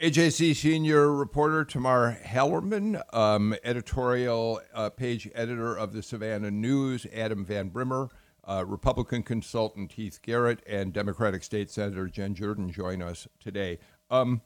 [0.00, 7.44] AJC senior reporter Tamar Hallerman, um, editorial uh, page editor of the Savannah News, Adam
[7.44, 8.08] Van Brimmer,
[8.50, 13.78] uh, Republican consultant Heath Garrett and Democratic State Senator Jen Jordan join us today.
[14.10, 14.42] Um,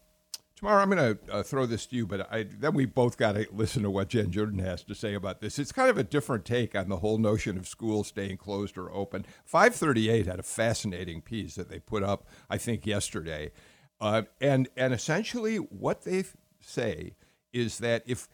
[0.56, 3.32] Tamar, I'm going to uh, throw this to you, but I, then we both got
[3.32, 5.58] to listen to what Jen Jordan has to say about this.
[5.58, 8.92] It's kind of a different take on the whole notion of schools staying closed or
[8.92, 9.24] open.
[9.46, 13.52] 538 had a fascinating piece that they put up, I think, yesterday.
[14.00, 16.24] Uh, and, and essentially, what they
[16.60, 17.14] say
[17.54, 18.28] is that if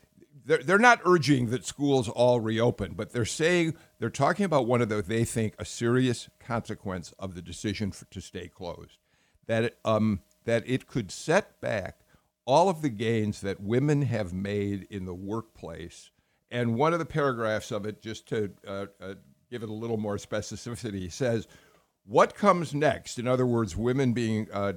[0.50, 4.82] they're, they're not urging that schools all reopen, but they're saying they're talking about one
[4.82, 8.98] of the they think a serious consequence of the decision for, to stay closed,
[9.46, 12.00] that it, um, that it could set back
[12.46, 16.10] all of the gains that women have made in the workplace.
[16.50, 19.14] And one of the paragraphs of it, just to uh, uh,
[19.52, 21.46] give it a little more specificity, says,
[22.06, 24.72] "What comes next?" In other words, women being uh,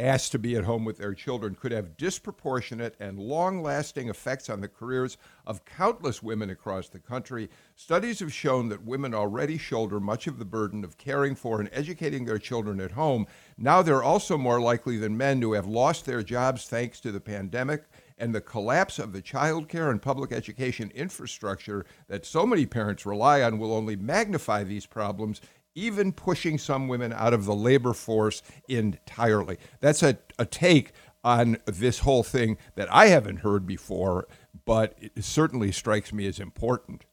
[0.00, 4.48] asked to be at home with their children could have disproportionate and long lasting effects
[4.48, 7.50] on the careers of countless women across the country.
[7.76, 11.68] Studies have shown that women already shoulder much of the burden of caring for and
[11.72, 13.26] educating their children at home.
[13.58, 17.20] Now they're also more likely than men to have lost their jobs thanks to the
[17.20, 17.84] pandemic
[18.20, 23.06] and the collapse of the child care and public education infrastructure that so many parents
[23.06, 25.40] rely on will only magnify these problems
[25.74, 29.58] even pushing some women out of the labor force entirely.
[29.80, 34.26] That's a, a take on this whole thing that I haven't heard before,
[34.64, 37.04] but it certainly strikes me as important.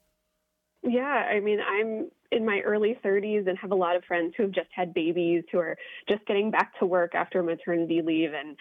[0.83, 4.43] Yeah, I mean, I'm in my early 30s and have a lot of friends who
[4.43, 8.57] have just had babies who are just getting back to work after maternity leave and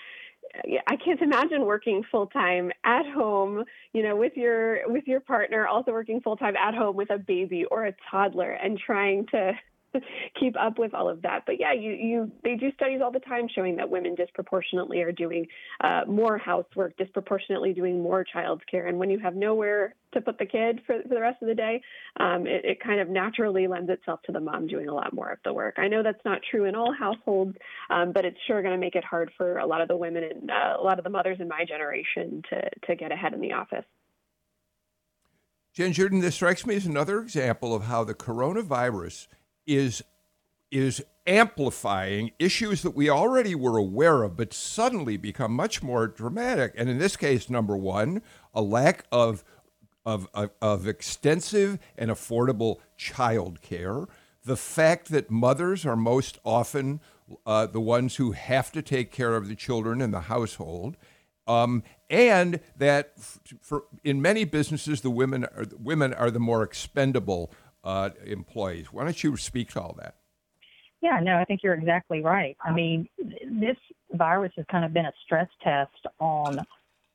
[0.87, 5.67] I can't imagine working full time at home, you know, with your with your partner,
[5.67, 9.53] also working full time at home with a baby or a toddler and trying to
[10.41, 11.45] keep up with all of that.
[11.47, 15.13] But yeah, you, you they do studies all the time showing that women disproportionately are
[15.13, 15.47] doing
[15.83, 18.89] uh, more housework, disproportionately doing more childcare.
[18.89, 21.55] And when you have nowhere to put the kid for, for the rest of the
[21.55, 21.81] day,
[22.19, 25.31] um, it, it, kind of naturally lends itself to the mom doing a lot more
[25.31, 25.75] of the work.
[25.79, 27.57] I know that's not true in all households,
[27.91, 30.25] um, but it's sure going to make it hard for a lot of the women
[30.25, 33.41] and uh, a lot of the mothers in my generation to to get ahead in
[33.41, 33.85] the office.
[35.77, 39.27] Jen Jordan, this strikes me as another example of how the coronavirus
[39.67, 40.03] is
[40.71, 46.73] is amplifying issues that we already were aware of, but suddenly become much more dramatic.
[46.77, 48.23] And in this case, number one,
[48.55, 49.45] a lack of
[50.05, 54.05] of, of, of extensive and affordable child care,
[54.45, 57.01] the fact that mothers are most often
[57.45, 60.97] uh, the ones who have to take care of the children in the household,
[61.49, 66.63] um, and that f- for, in many businesses the women are, women are the more
[66.63, 67.51] expendable
[67.87, 68.89] uh, employees.
[68.93, 70.17] Why don't you speak to all that?
[71.01, 72.57] Yeah, no, I think you're exactly right.
[72.65, 73.77] I mean, this
[74.13, 76.59] virus has kind of been a stress test on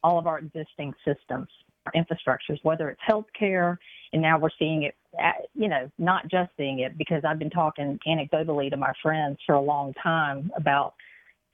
[0.01, 1.49] all of our existing systems,
[1.85, 3.77] our infrastructures, whether it's healthcare,
[4.13, 7.49] and now we're seeing it, at, you know, not just seeing it because I've been
[7.49, 10.93] talking anecdotally to my friends for a long time about,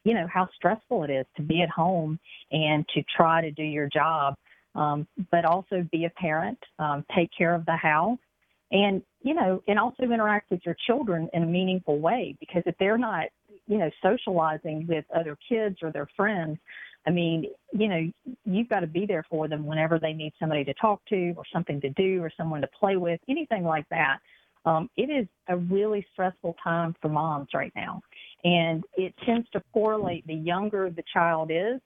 [0.03, 2.19] you know, how stressful it is to be at home
[2.51, 4.35] and to try to do your job,
[4.75, 8.19] um, but also be a parent, um, take care of the house,
[8.71, 12.75] and you know, and also interact with your children in a meaningful way because if
[12.79, 13.25] they're not,
[13.67, 16.57] you know, socializing with other kids or their friends,
[17.05, 18.11] I mean, you know,
[18.45, 21.43] you've got to be there for them whenever they need somebody to talk to or
[21.53, 24.19] something to do or someone to play with, anything like that.
[24.65, 28.01] Um, it is a really stressful time for moms right now.
[28.43, 31.79] And it tends to correlate the younger the child is.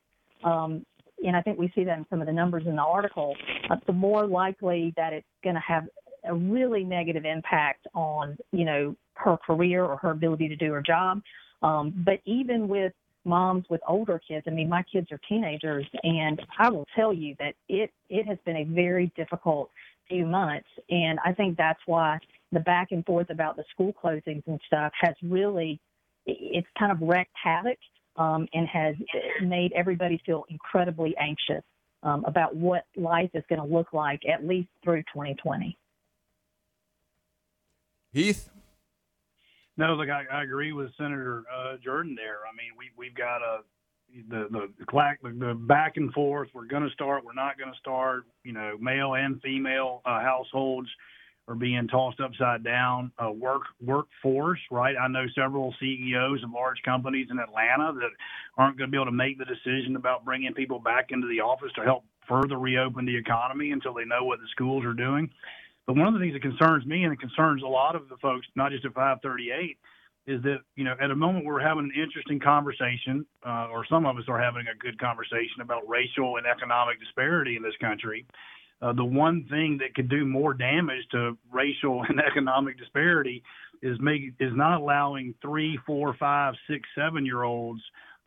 [0.43, 0.83] Um,
[1.23, 3.35] and I think we see that in some of the numbers in the article,
[3.69, 5.83] uh, the more likely that it's going to have
[6.25, 10.81] a really negative impact on, you know, her career or her ability to do her
[10.81, 11.21] job.
[11.61, 12.93] Um, but even with
[13.25, 14.45] moms with older kids.
[14.47, 18.37] I mean, my kids are teenagers, and I will tell you that it it has
[18.45, 19.69] been a very difficult
[20.07, 22.17] few months, and I think that's why
[22.51, 25.79] the back and forth about the school closings and stuff has really
[26.25, 27.77] it's kind of wreaked havoc
[28.17, 28.95] um, and has
[29.41, 31.63] made everybody feel incredibly anxious
[32.03, 35.75] um, about what life is going to look like at least through 2020.
[38.13, 38.49] Heath.
[39.77, 42.39] No, look, I, I agree with Senator uh, Jordan there.
[42.47, 43.59] I mean, we we've got a
[44.29, 44.67] the the
[45.23, 46.49] the, the back and forth.
[46.53, 47.23] We're going to start.
[47.23, 48.25] We're not going to start.
[48.43, 50.89] You know, male and female uh, households
[51.47, 53.11] are being tossed upside down.
[53.17, 54.95] Uh, work workforce, right?
[55.01, 58.09] I know several CEOs of large companies in Atlanta that
[58.57, 61.41] aren't going to be able to make the decision about bringing people back into the
[61.41, 65.29] office to help further reopen the economy until they know what the schools are doing.
[65.91, 68.15] But one of the things that concerns me and it concerns a lot of the
[68.21, 69.77] folks, not just at 538,
[70.25, 74.05] is that you know at a moment we're having an interesting conversation, uh, or some
[74.05, 78.25] of us are having a good conversation about racial and economic disparity in this country.
[78.81, 83.43] Uh, the one thing that could do more damage to racial and economic disparity
[83.81, 87.81] is make is not allowing three, four, five, six, seven year olds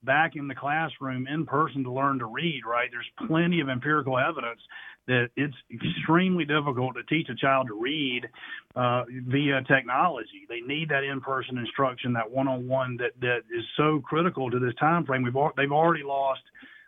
[0.04, 2.62] back in the classroom in person to learn to read.
[2.66, 2.88] Right?
[2.90, 4.60] There's plenty of empirical evidence
[5.06, 8.26] that it's extremely difficult to teach a child to read
[8.74, 10.46] uh, via technology.
[10.48, 15.04] They need that in-person instruction, that one-on-one that that is so critical to this time
[15.04, 15.22] frame.
[15.22, 16.42] We've they've already lost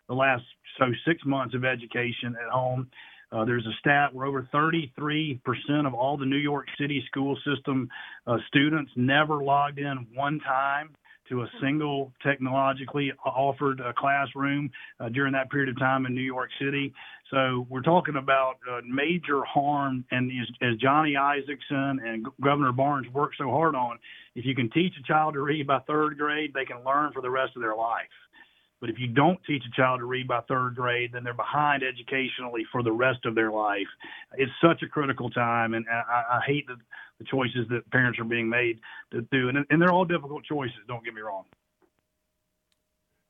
[0.08, 0.44] the last
[0.78, 2.88] so six months of education at home.
[3.32, 5.40] Uh, there's a stat where over 33%
[5.84, 7.88] of all the New York City school system
[8.26, 10.90] uh, students never logged in one time
[11.28, 14.70] to a single technologically offered uh, classroom
[15.00, 16.92] uh, during that period of time in New York City.
[17.30, 23.08] So we're talking about uh, major harm, and as, as Johnny Isakson and Governor Barnes
[23.12, 23.98] worked so hard on,
[24.36, 27.22] if you can teach a child to read by third grade, they can learn for
[27.22, 28.04] the rest of their life.
[28.80, 31.82] But if you don't teach a child to read by third grade, then they're behind
[31.82, 33.86] educationally for the rest of their life.
[34.34, 36.76] It's such a critical time, and I, I hate the,
[37.18, 38.80] the choices that parents are being made
[39.12, 40.76] to do, and, and they're all difficult choices.
[40.88, 41.44] Don't get me wrong.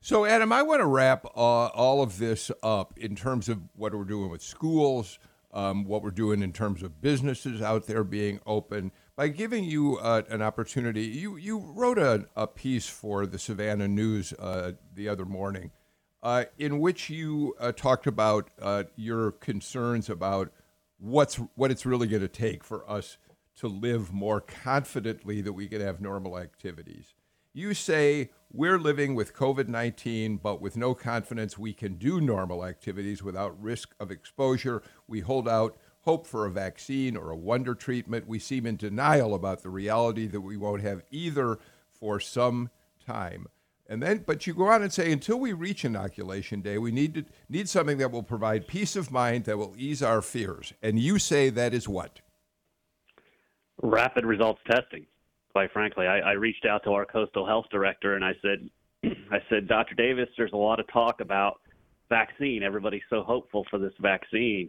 [0.03, 3.95] So, Adam, I want to wrap uh, all of this up in terms of what
[3.95, 5.19] we're doing with schools,
[5.53, 9.97] um, what we're doing in terms of businesses out there being open, by giving you
[9.97, 11.03] uh, an opportunity.
[11.03, 15.71] You, you wrote a, a piece for the Savannah News uh, the other morning
[16.23, 20.53] uh, in which you uh, talked about uh, your concerns about
[20.99, 23.17] what's, what it's really going to take for us
[23.57, 27.15] to live more confidently that we can have normal activities.
[27.53, 32.65] You say we're living with COVID 19, but with no confidence we can do normal
[32.65, 34.83] activities without risk of exposure.
[35.09, 38.27] We hold out hope for a vaccine or a wonder treatment.
[38.27, 41.59] We seem in denial about the reality that we won't have either
[41.93, 42.71] for some
[43.05, 43.47] time.
[43.89, 47.15] And then, but you go on and say, until we reach inoculation day, we need
[47.15, 50.73] to need something that will provide peace of mind that will ease our fears.
[50.83, 52.21] And you say that is what?
[53.83, 55.07] Rapid results testing
[55.57, 56.07] quite frankly.
[56.07, 58.69] I, I reached out to our coastal health director and I said,
[59.33, 59.95] I said, Dr.
[59.95, 61.63] Davis, there's a lot of talk about
[62.11, 62.63] vaccine.
[62.63, 64.69] Everybody's so hopeful for this vaccine.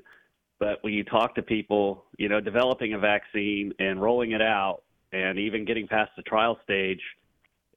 [0.60, 4.82] But when you talk to people, you know, developing a vaccine and rolling it out
[5.14, 7.02] and even getting past the trial stage,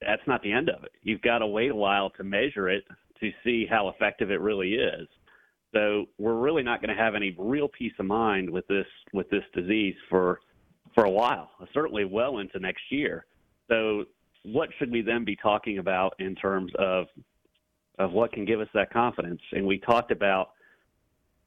[0.00, 0.92] that's not the end of it.
[1.02, 2.84] You've got to wait a while to measure it
[3.20, 5.06] to see how effective it really is.
[5.74, 9.28] So we're really not going to have any real peace of mind with this with
[9.30, 10.40] this disease for
[10.94, 13.26] for a while, certainly well into next year.
[13.68, 14.04] So
[14.42, 17.06] what should we then be talking about in terms of
[17.98, 19.40] of what can give us that confidence?
[19.52, 20.50] And we talked about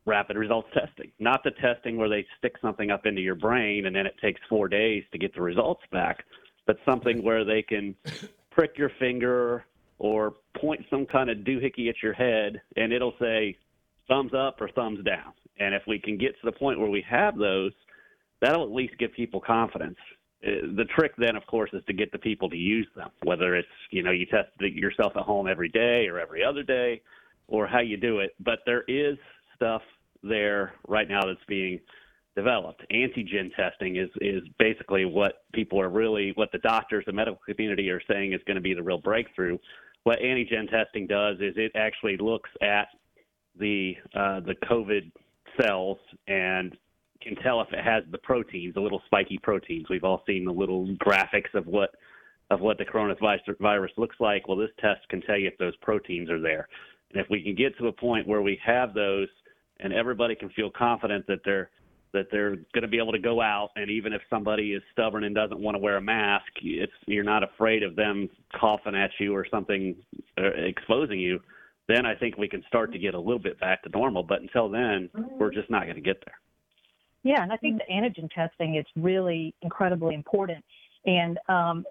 [0.06, 3.96] rapid results testing, not the testing where they stick something up into your brain and
[3.96, 6.26] then it takes four days to get the results back,
[6.66, 7.96] but something where they can
[8.52, 9.66] prick your finger
[10.00, 13.58] or point some kind of doohickey at your head and it'll say
[14.08, 15.34] thumbs up or thumbs down.
[15.60, 17.72] And if we can get to the point where we have those,
[18.42, 19.98] that'll at least give people confidence.
[20.46, 23.56] Uh, the trick then, of course, is to get the people to use them, whether
[23.56, 27.02] it's, you know, you test yourself at home every day or every other day
[27.48, 28.36] or how you do it.
[28.40, 29.18] But there is
[29.64, 29.82] stuff
[30.22, 31.80] there right now that's being
[32.36, 32.84] developed.
[32.92, 37.90] Antigen testing is is basically what people are really what the doctors, the medical community
[37.90, 39.58] are saying is going to be the real breakthrough.
[40.04, 42.88] What antigen testing does is it actually looks at
[43.58, 45.12] the uh, the COVID
[45.62, 46.76] cells and
[47.22, 49.86] can tell if it has the proteins, the little spiky proteins.
[49.90, 51.92] We've all seen the little graphics of what
[52.50, 54.48] of what the coronavirus virus looks like.
[54.48, 56.68] Well, this test can tell you if those proteins are there.
[57.12, 59.28] And if we can get to a point where we have those
[59.80, 61.70] and everybody can feel confident that they're
[62.14, 65.24] that they're going to be able to go out and even if somebody is stubborn
[65.24, 69.10] and doesn't want to wear a mask it's you're not afraid of them coughing at
[69.20, 69.96] you or something
[70.38, 71.40] uh, exposing you
[71.88, 74.24] then i think we can start to get a little bit back to normal.
[74.24, 75.10] But until then
[75.40, 76.40] we're just not going to get there.
[77.24, 80.64] Yeah and i think the antigen testing is really incredibly important.
[81.06, 81.84] And um,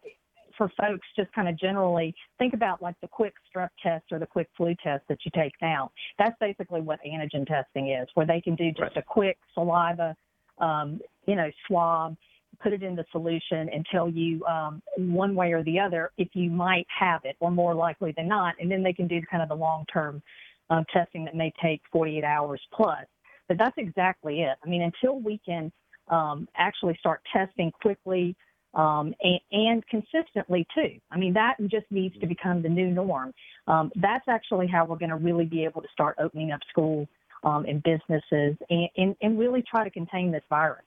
[0.63, 4.27] for folks just kind of generally think about like the quick strep test or the
[4.27, 5.91] quick flu test that you take now.
[6.19, 8.97] That's basically what antigen testing is, where they can do just right.
[8.97, 10.15] a quick saliva,
[10.59, 12.17] um, you know, swab,
[12.63, 16.29] put it in the solution and tell you um, one way or the other if
[16.35, 19.43] you might have it, or more likely than not, and then they can do kind
[19.43, 20.23] of the long-term
[20.71, 23.05] um, testing that may take 48 hours plus.
[23.49, 24.57] But that's exactly it.
[24.65, 25.73] I mean, until we can
[26.09, 28.37] um, actually start testing quickly
[28.75, 30.99] um, and, and, consistently too.
[31.11, 33.35] I mean, that just needs to become the new norm.
[33.67, 37.07] Um, that's actually how we're going to really be able to start opening up schools
[37.45, 40.85] um, and businesses and, and, and, really try to contain this virus.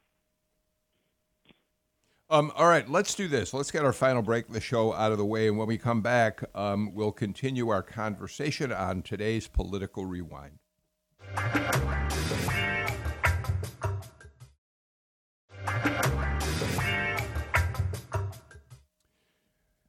[2.29, 3.53] Um, all right, let's do this.
[3.53, 5.47] Let's get our final break of the show out of the way.
[5.47, 10.57] And when we come back, um, we'll continue our conversation on today's political rewind.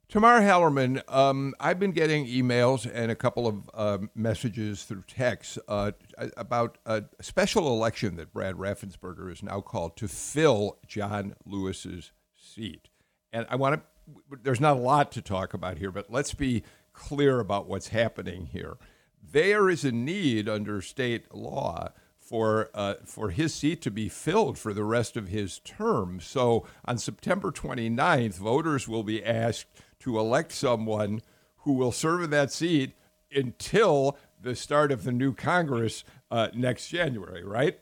[0.09, 5.59] Tamar Hallerman, um, I've been getting emails and a couple of uh, messages through text
[5.67, 5.93] uh,
[6.37, 12.89] about a special election that Brad Raffensperger is now called to fill John Lewis's seat.
[13.33, 16.63] And I want to, there's not a lot to talk about here, but let's be
[16.93, 18.77] clear about what's happening here.
[19.21, 24.59] There is a need under state law for uh, for his seat to be filled
[24.59, 26.21] for the rest of his term.
[26.21, 29.67] So on September 29th, voters will be asked
[30.01, 31.23] to elect someone
[31.59, 32.93] who will serve in that seat
[33.35, 37.79] until the start of the new Congress uh, next January, right?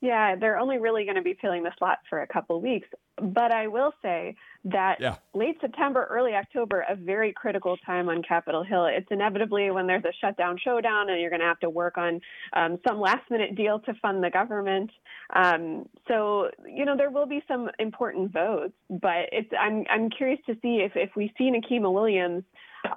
[0.00, 2.88] Yeah, they're only really going to be filling the slot for a couple weeks.
[3.20, 5.16] But I will say that yeah.
[5.32, 8.86] late September, early October, a very critical time on Capitol Hill.
[8.86, 12.20] It's inevitably when there's a shutdown showdown and you're going to have to work on
[12.52, 14.90] um, some last minute deal to fund the government.
[15.34, 20.40] Um, so, you know, there will be some important votes, but it's, I'm, I'm curious
[20.46, 22.42] to see if, if we see Nikema Williams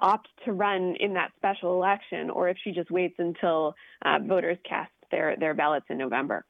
[0.02, 4.58] opt to run in that special election or if she just waits until uh, voters
[4.68, 6.44] cast their, their ballots in November.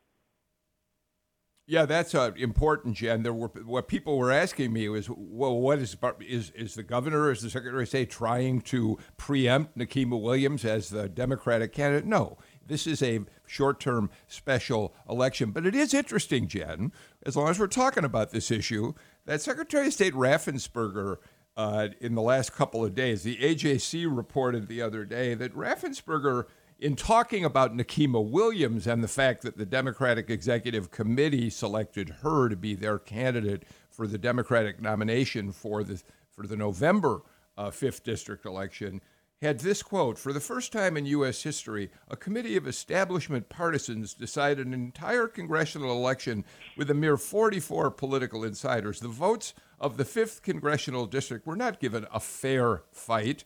[1.70, 3.22] Yeah, that's uh, important, Jen.
[3.22, 7.30] There were what people were asking me was, well, what is is is the governor,
[7.30, 12.06] is the secretary of state trying to preempt Nikema Williams as the Democratic candidate?
[12.06, 15.52] No, this is a short-term special election.
[15.52, 16.90] But it is interesting, Jen,
[17.24, 18.94] as long as we're talking about this issue,
[19.26, 21.18] that Secretary of State Raffensperger.
[21.56, 26.44] Uh, in the last couple of days, the AJC reported the other day that Raffensperger
[26.80, 32.48] in talking about Nikema Williams and the fact that the Democratic Executive Committee selected her
[32.48, 37.20] to be their candidate for the Democratic nomination for the for the November
[37.58, 39.02] uh, fifth district election,
[39.42, 41.42] had this quote: "For the first time in U.S.
[41.42, 46.46] history, a committee of establishment partisans decided an entire congressional election
[46.78, 49.00] with a mere 44 political insiders.
[49.00, 53.44] The votes of the fifth congressional district were not given a fair fight."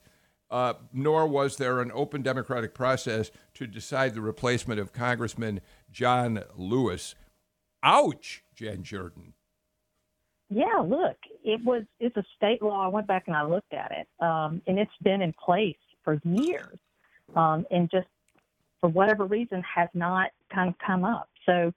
[0.54, 6.44] Uh, nor was there an open democratic process to decide the replacement of Congressman John
[6.56, 7.16] Lewis.
[7.82, 9.32] Ouch, Jen Jordan.
[10.48, 12.84] Yeah, look, it was it's a state law.
[12.84, 15.74] I went back and I looked at it, um, and it's been in place
[16.04, 16.78] for years.
[17.34, 18.06] Um, and just
[18.80, 21.28] for whatever reason, has not kind of come up.
[21.46, 21.72] So,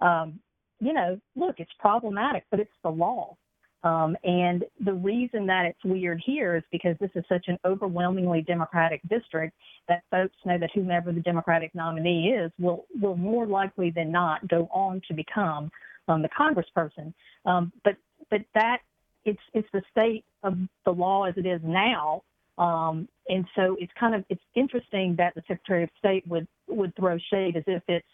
[0.00, 0.38] um,
[0.78, 3.36] you know, look, it's problematic, but it's the law.
[3.82, 8.42] Um, and the reason that it's weird here is because this is such an overwhelmingly
[8.42, 9.56] Democratic district
[9.88, 14.46] that folks know that whomever the Democratic nominee is will will more likely than not
[14.48, 15.70] go on to become
[16.08, 17.14] um, the congressperson.
[17.46, 17.96] Um, but
[18.30, 18.80] but that
[19.24, 22.22] it's it's the state of the law as it is now.
[22.58, 26.94] Um, and so it's kind of it's interesting that the Secretary of State would would
[26.96, 28.06] throw shade as if it's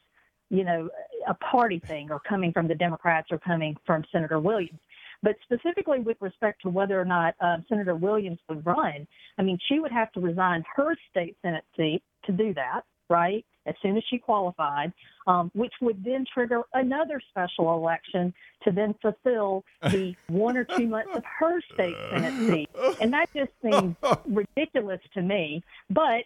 [0.48, 0.88] you know
[1.26, 4.78] a party thing or coming from the Democrats or coming from Senator Williams.
[5.22, 9.06] But specifically with respect to whether or not um, Senator Williams would run,
[9.38, 13.44] I mean, she would have to resign her state Senate seat to do that, right?
[13.66, 14.92] As soon as she qualified,
[15.26, 20.86] um, which would then trigger another special election to then fulfill the one or two
[20.86, 22.70] months of her state Senate seat.
[23.00, 23.96] And that just seems
[24.26, 25.62] ridiculous to me.
[25.90, 26.24] But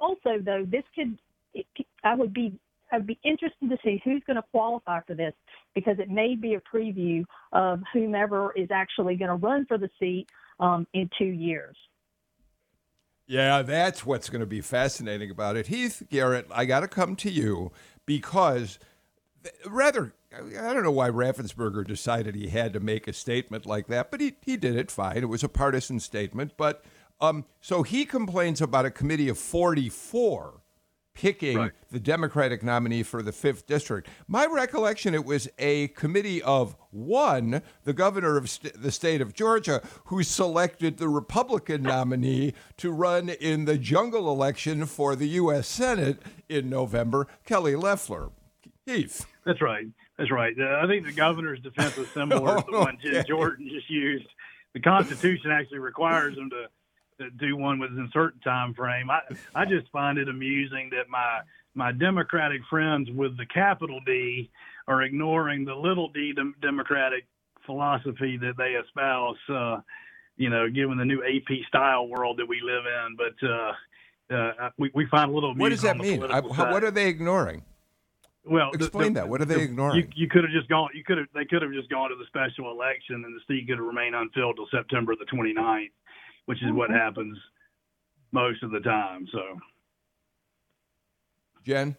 [0.00, 1.18] also, though, this could,
[1.54, 1.66] it,
[2.04, 2.58] I would be
[2.92, 5.34] I'd be interested to see who's going to qualify for this
[5.74, 9.90] because it may be a preview of whomever is actually going to run for the
[9.98, 10.26] seat
[10.60, 11.76] um, in two years.
[13.26, 15.66] Yeah, that's what's going to be fascinating about it.
[15.66, 17.72] Heath Garrett, I got to come to you
[18.06, 18.78] because
[19.68, 24.12] rather, I don't know why Raffensperger decided he had to make a statement like that,
[24.12, 25.18] but he, he did it fine.
[25.18, 26.52] It was a partisan statement.
[26.56, 26.84] But
[27.20, 30.60] um, so he complains about a committee of 44
[31.16, 31.72] picking right.
[31.90, 34.08] the Democratic nominee for the 5th District.
[34.28, 39.32] My recollection, it was a committee of one, the governor of st- the state of
[39.34, 45.66] Georgia, who selected the Republican nominee to run in the jungle election for the U.S.
[45.66, 48.30] Senate in November, Kelly Loeffler.
[48.84, 49.26] Heath.
[49.44, 49.86] That's right.
[50.16, 50.54] That's right.
[50.58, 54.26] Uh, I think the governor's defense was similar to the one Jim Jordan just used.
[54.74, 56.66] The Constitution actually requires them to
[57.38, 59.10] do one within a certain time frame.
[59.10, 59.20] I
[59.54, 61.40] I just find it amusing that my
[61.74, 64.50] my Democratic friends with the capital D
[64.88, 67.26] are ignoring the little d Democratic
[67.64, 69.36] philosophy that they espouse.
[69.48, 69.80] Uh,
[70.36, 73.72] you know, given the new AP style world that we live in, but uh,
[74.36, 75.54] uh, we we find a little.
[75.54, 76.22] What does that mean?
[76.24, 77.62] I, what are they ignoring?
[78.44, 79.28] Well, explain the, the, that.
[79.28, 79.96] What are they the, ignoring?
[79.96, 80.90] You, you could have just gone.
[80.94, 81.26] You could have.
[81.34, 84.14] They could have just gone to the special election, and the seat could have remained
[84.14, 85.90] unfilled till September the 29th
[86.46, 87.36] which is what happens
[88.32, 89.26] most of the time.
[89.32, 89.40] So,
[91.64, 91.96] Jen.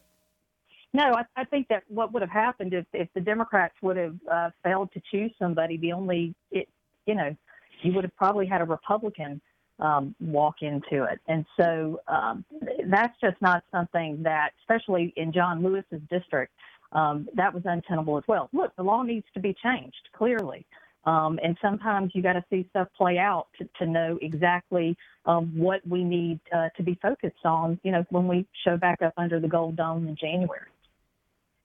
[0.94, 4.16] No, I, I think that what would have happened if, if the Democrats would have
[4.32, 6.68] uh, failed to choose somebody, the only, it,
[7.06, 7.36] you know,
[7.84, 9.42] you would have probably had a Republican
[9.80, 11.20] um, walk into it.
[11.28, 12.44] And so um,
[12.88, 16.54] that's just not something that, especially in John Lewis's district,
[16.94, 18.50] um, that was untenable as well.
[18.54, 20.66] Look, the law needs to be changed, clearly.
[21.08, 25.58] Um, and sometimes you got to see stuff play out to, to know exactly um,
[25.58, 29.14] what we need uh, to be focused on, you know, when we show back up
[29.16, 30.68] under the Gold Dome in January.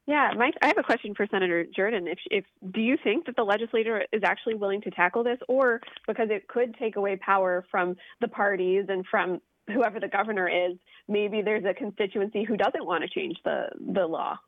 [0.07, 2.07] Yeah, Mike, I have a question for Senator Jordan.
[2.07, 5.81] If, if do you think that the legislature is actually willing to tackle this, or
[6.07, 9.41] because it could take away power from the parties and from
[9.73, 10.77] whoever the governor is,
[11.09, 14.39] maybe there's a constituency who doesn't want to change the the law?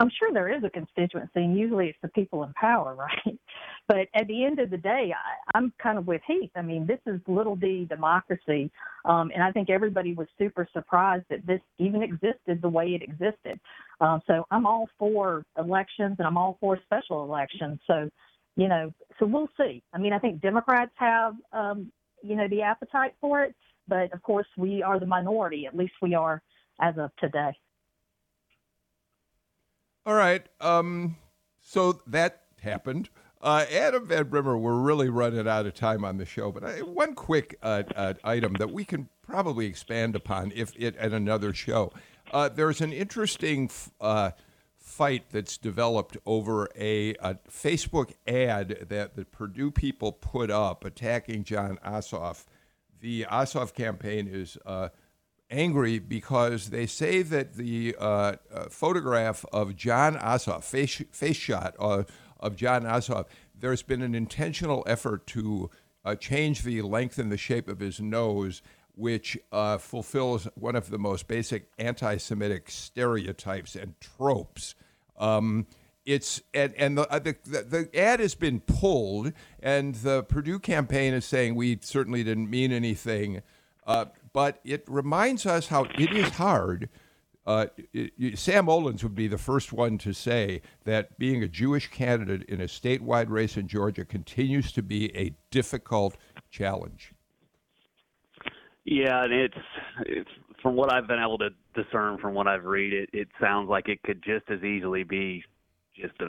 [0.00, 3.38] I'm sure there is a constituency, and usually it's the people in power, right?
[3.88, 6.50] But at the end of the day, I, I'm kind of with Heath.
[6.54, 8.70] I mean, this is little d democracy,
[9.04, 13.02] um, and I think everybody was super surprised that this even existed the way it
[13.02, 13.58] existed.
[14.00, 17.80] Um, so I'm all for elections, and I'm all for special elections.
[17.86, 18.08] So,
[18.56, 19.82] you know, so we'll see.
[19.92, 21.90] I mean, I think Democrats have, um,
[22.22, 23.54] you know, the appetite for it,
[23.88, 25.66] but of course, we are the minority.
[25.66, 26.42] At least we are
[26.80, 27.52] as of today.
[30.06, 30.46] All right.
[30.60, 31.16] Um,
[31.60, 33.10] so that happened.
[33.40, 36.78] Uh, Adam Van Brimmer, we're really running out of time on the show, but I,
[36.82, 41.52] one quick uh, uh, item that we can probably expand upon if it at another
[41.52, 41.92] show.
[42.32, 43.70] Uh, there's an interesting
[44.00, 44.32] uh,
[44.76, 51.44] fight that's developed over a, a, Facebook ad that the Perdue people put up attacking
[51.44, 52.44] Jon Ossoff.
[53.00, 54.88] The Ossoff campaign is uh,
[55.50, 61.74] angry because they say that the uh, uh, photograph of Jon Ossoff, face, face shot
[61.78, 62.04] uh,
[62.40, 63.26] of Jon Ossoff,
[63.58, 65.70] there's been an intentional effort to
[66.04, 68.62] uh, change the length and the shape of his nose,
[68.94, 74.74] which uh, fulfills one of the most basic anti Semitic stereotypes and tropes.
[75.18, 75.66] Um,
[76.06, 81.12] it's and, and the, uh, the, the ad has been pulled, and the Perdue campaign
[81.12, 83.42] is saying we certainly didn't mean anything.
[83.86, 84.06] Uh,
[84.38, 86.88] but it reminds us how it is hard.
[87.44, 91.88] Uh, it, Sam Olens would be the first one to say that being a Jewish
[91.90, 96.16] candidate in a statewide race in Georgia continues to be a difficult
[96.52, 97.14] challenge.
[98.84, 99.58] Yeah, and it's,
[100.06, 100.30] it's
[100.62, 103.88] from what I've been able to, discern from what I've read, it, it sounds like
[103.88, 105.42] it could just as easily be
[105.96, 106.28] just a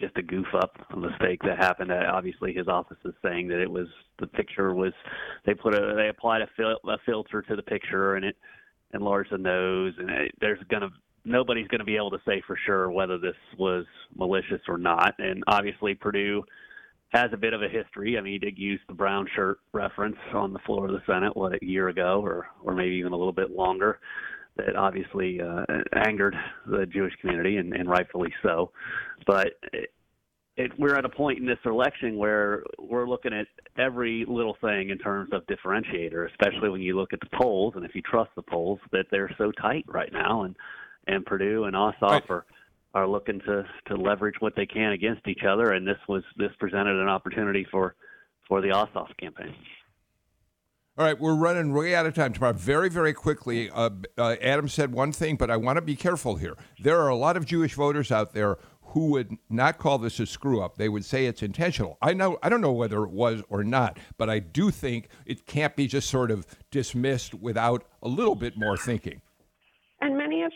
[0.00, 1.92] just a goof up, a mistake that happened.
[1.92, 3.86] Uh, obviously, his office is saying that it was
[4.18, 4.92] the picture was
[5.46, 8.36] they put a they applied a, fil- a filter to the picture and it
[8.94, 10.90] enlarged the nose, and it, there's gonna
[11.24, 13.84] nobody's to be able to say for sure whether this was
[14.16, 15.14] malicious or not.
[15.18, 16.42] And obviously, Perdue
[17.10, 18.16] has a bit of a history.
[18.16, 21.36] I mean, he did use the brown shirt reference on the floor of the Senate,
[21.36, 24.00] what, a year ago, or or maybe even a little bit longer.
[24.66, 26.34] That obviously uh, angered
[26.66, 28.70] the Jewish community, and, and rightfully so.
[29.26, 29.92] But it,
[30.56, 33.46] it, we're at a point in this election where we're looking at
[33.78, 37.84] every little thing in terms of differentiator, especially when you look at the polls, and
[37.84, 40.54] if you trust the polls, that they're so tight right now, and
[41.06, 42.30] and Perdue and Ossoff right.
[42.30, 42.46] are
[42.92, 46.52] are looking to to leverage what they can against each other, and this was this
[46.58, 47.94] presented an opportunity for
[48.48, 49.54] for the Ossoff campaign.
[51.00, 52.52] All right, we're running way out of time tomorrow.
[52.52, 53.88] Very, very quickly, uh,
[54.18, 56.58] uh, Adam said one thing, but I want to be careful here.
[56.78, 60.26] There are a lot of Jewish voters out there who would not call this a
[60.26, 60.76] screw up.
[60.76, 61.96] They would say it's intentional.
[62.02, 65.46] I know I don't know whether it was or not, but I do think it
[65.46, 69.22] can't be just sort of dismissed without a little bit more thinking.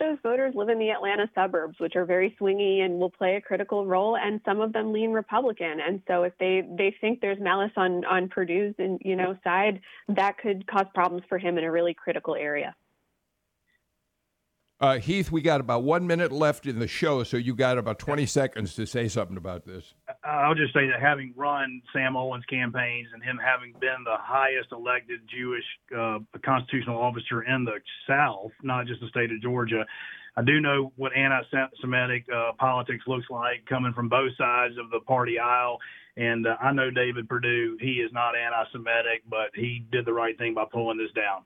[0.01, 3.41] Those voters live in the Atlanta suburbs, which are very swingy and will play a
[3.41, 4.17] critical role.
[4.17, 5.81] And some of them lean Republican.
[5.81, 9.81] And so if they, they think there's malice on, on Perdue's and, you know, side,
[10.09, 12.75] that could cause problems for him in a really critical area.
[14.85, 17.99] Uh, Heath, we got about one minute left in the show, so you got about
[17.99, 19.95] 20 seconds to say something about this.
[20.23, 24.73] I'll just say that having run Sam Olens campaigns and him having been the highest
[24.73, 25.65] elected Jewish
[25.97, 29.87] uh, constitutional officer in the South, not just the state of Georgia,
[30.37, 35.01] I do know what anti-Semitic uh, politics looks like coming from both sides of the
[35.01, 35.79] party aisle.
[36.19, 40.37] And uh, I know David Perdue, he is not anti-Semitic, but he did the right
[40.37, 41.45] thing by pulling this down.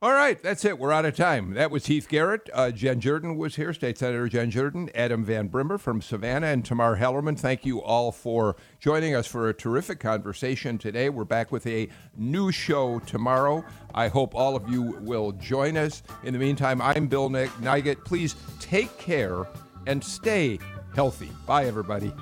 [0.00, 0.78] All right, that's it.
[0.78, 1.54] We're out of time.
[1.54, 2.48] That was Heath Garrett.
[2.54, 6.64] Uh, Jen Jordan was here, State Senator Jen Jordan, Adam Van Brimmer from Savannah, and
[6.64, 7.36] Tamar Hallerman.
[7.36, 11.08] Thank you all for joining us for a terrific conversation today.
[11.08, 13.64] We're back with a new show tomorrow.
[13.92, 16.04] I hope all of you will join us.
[16.22, 18.04] In the meantime, I'm Bill Nigut.
[18.04, 19.48] Please take care
[19.88, 20.60] and stay
[20.94, 21.32] healthy.
[21.44, 22.12] Bye, everybody.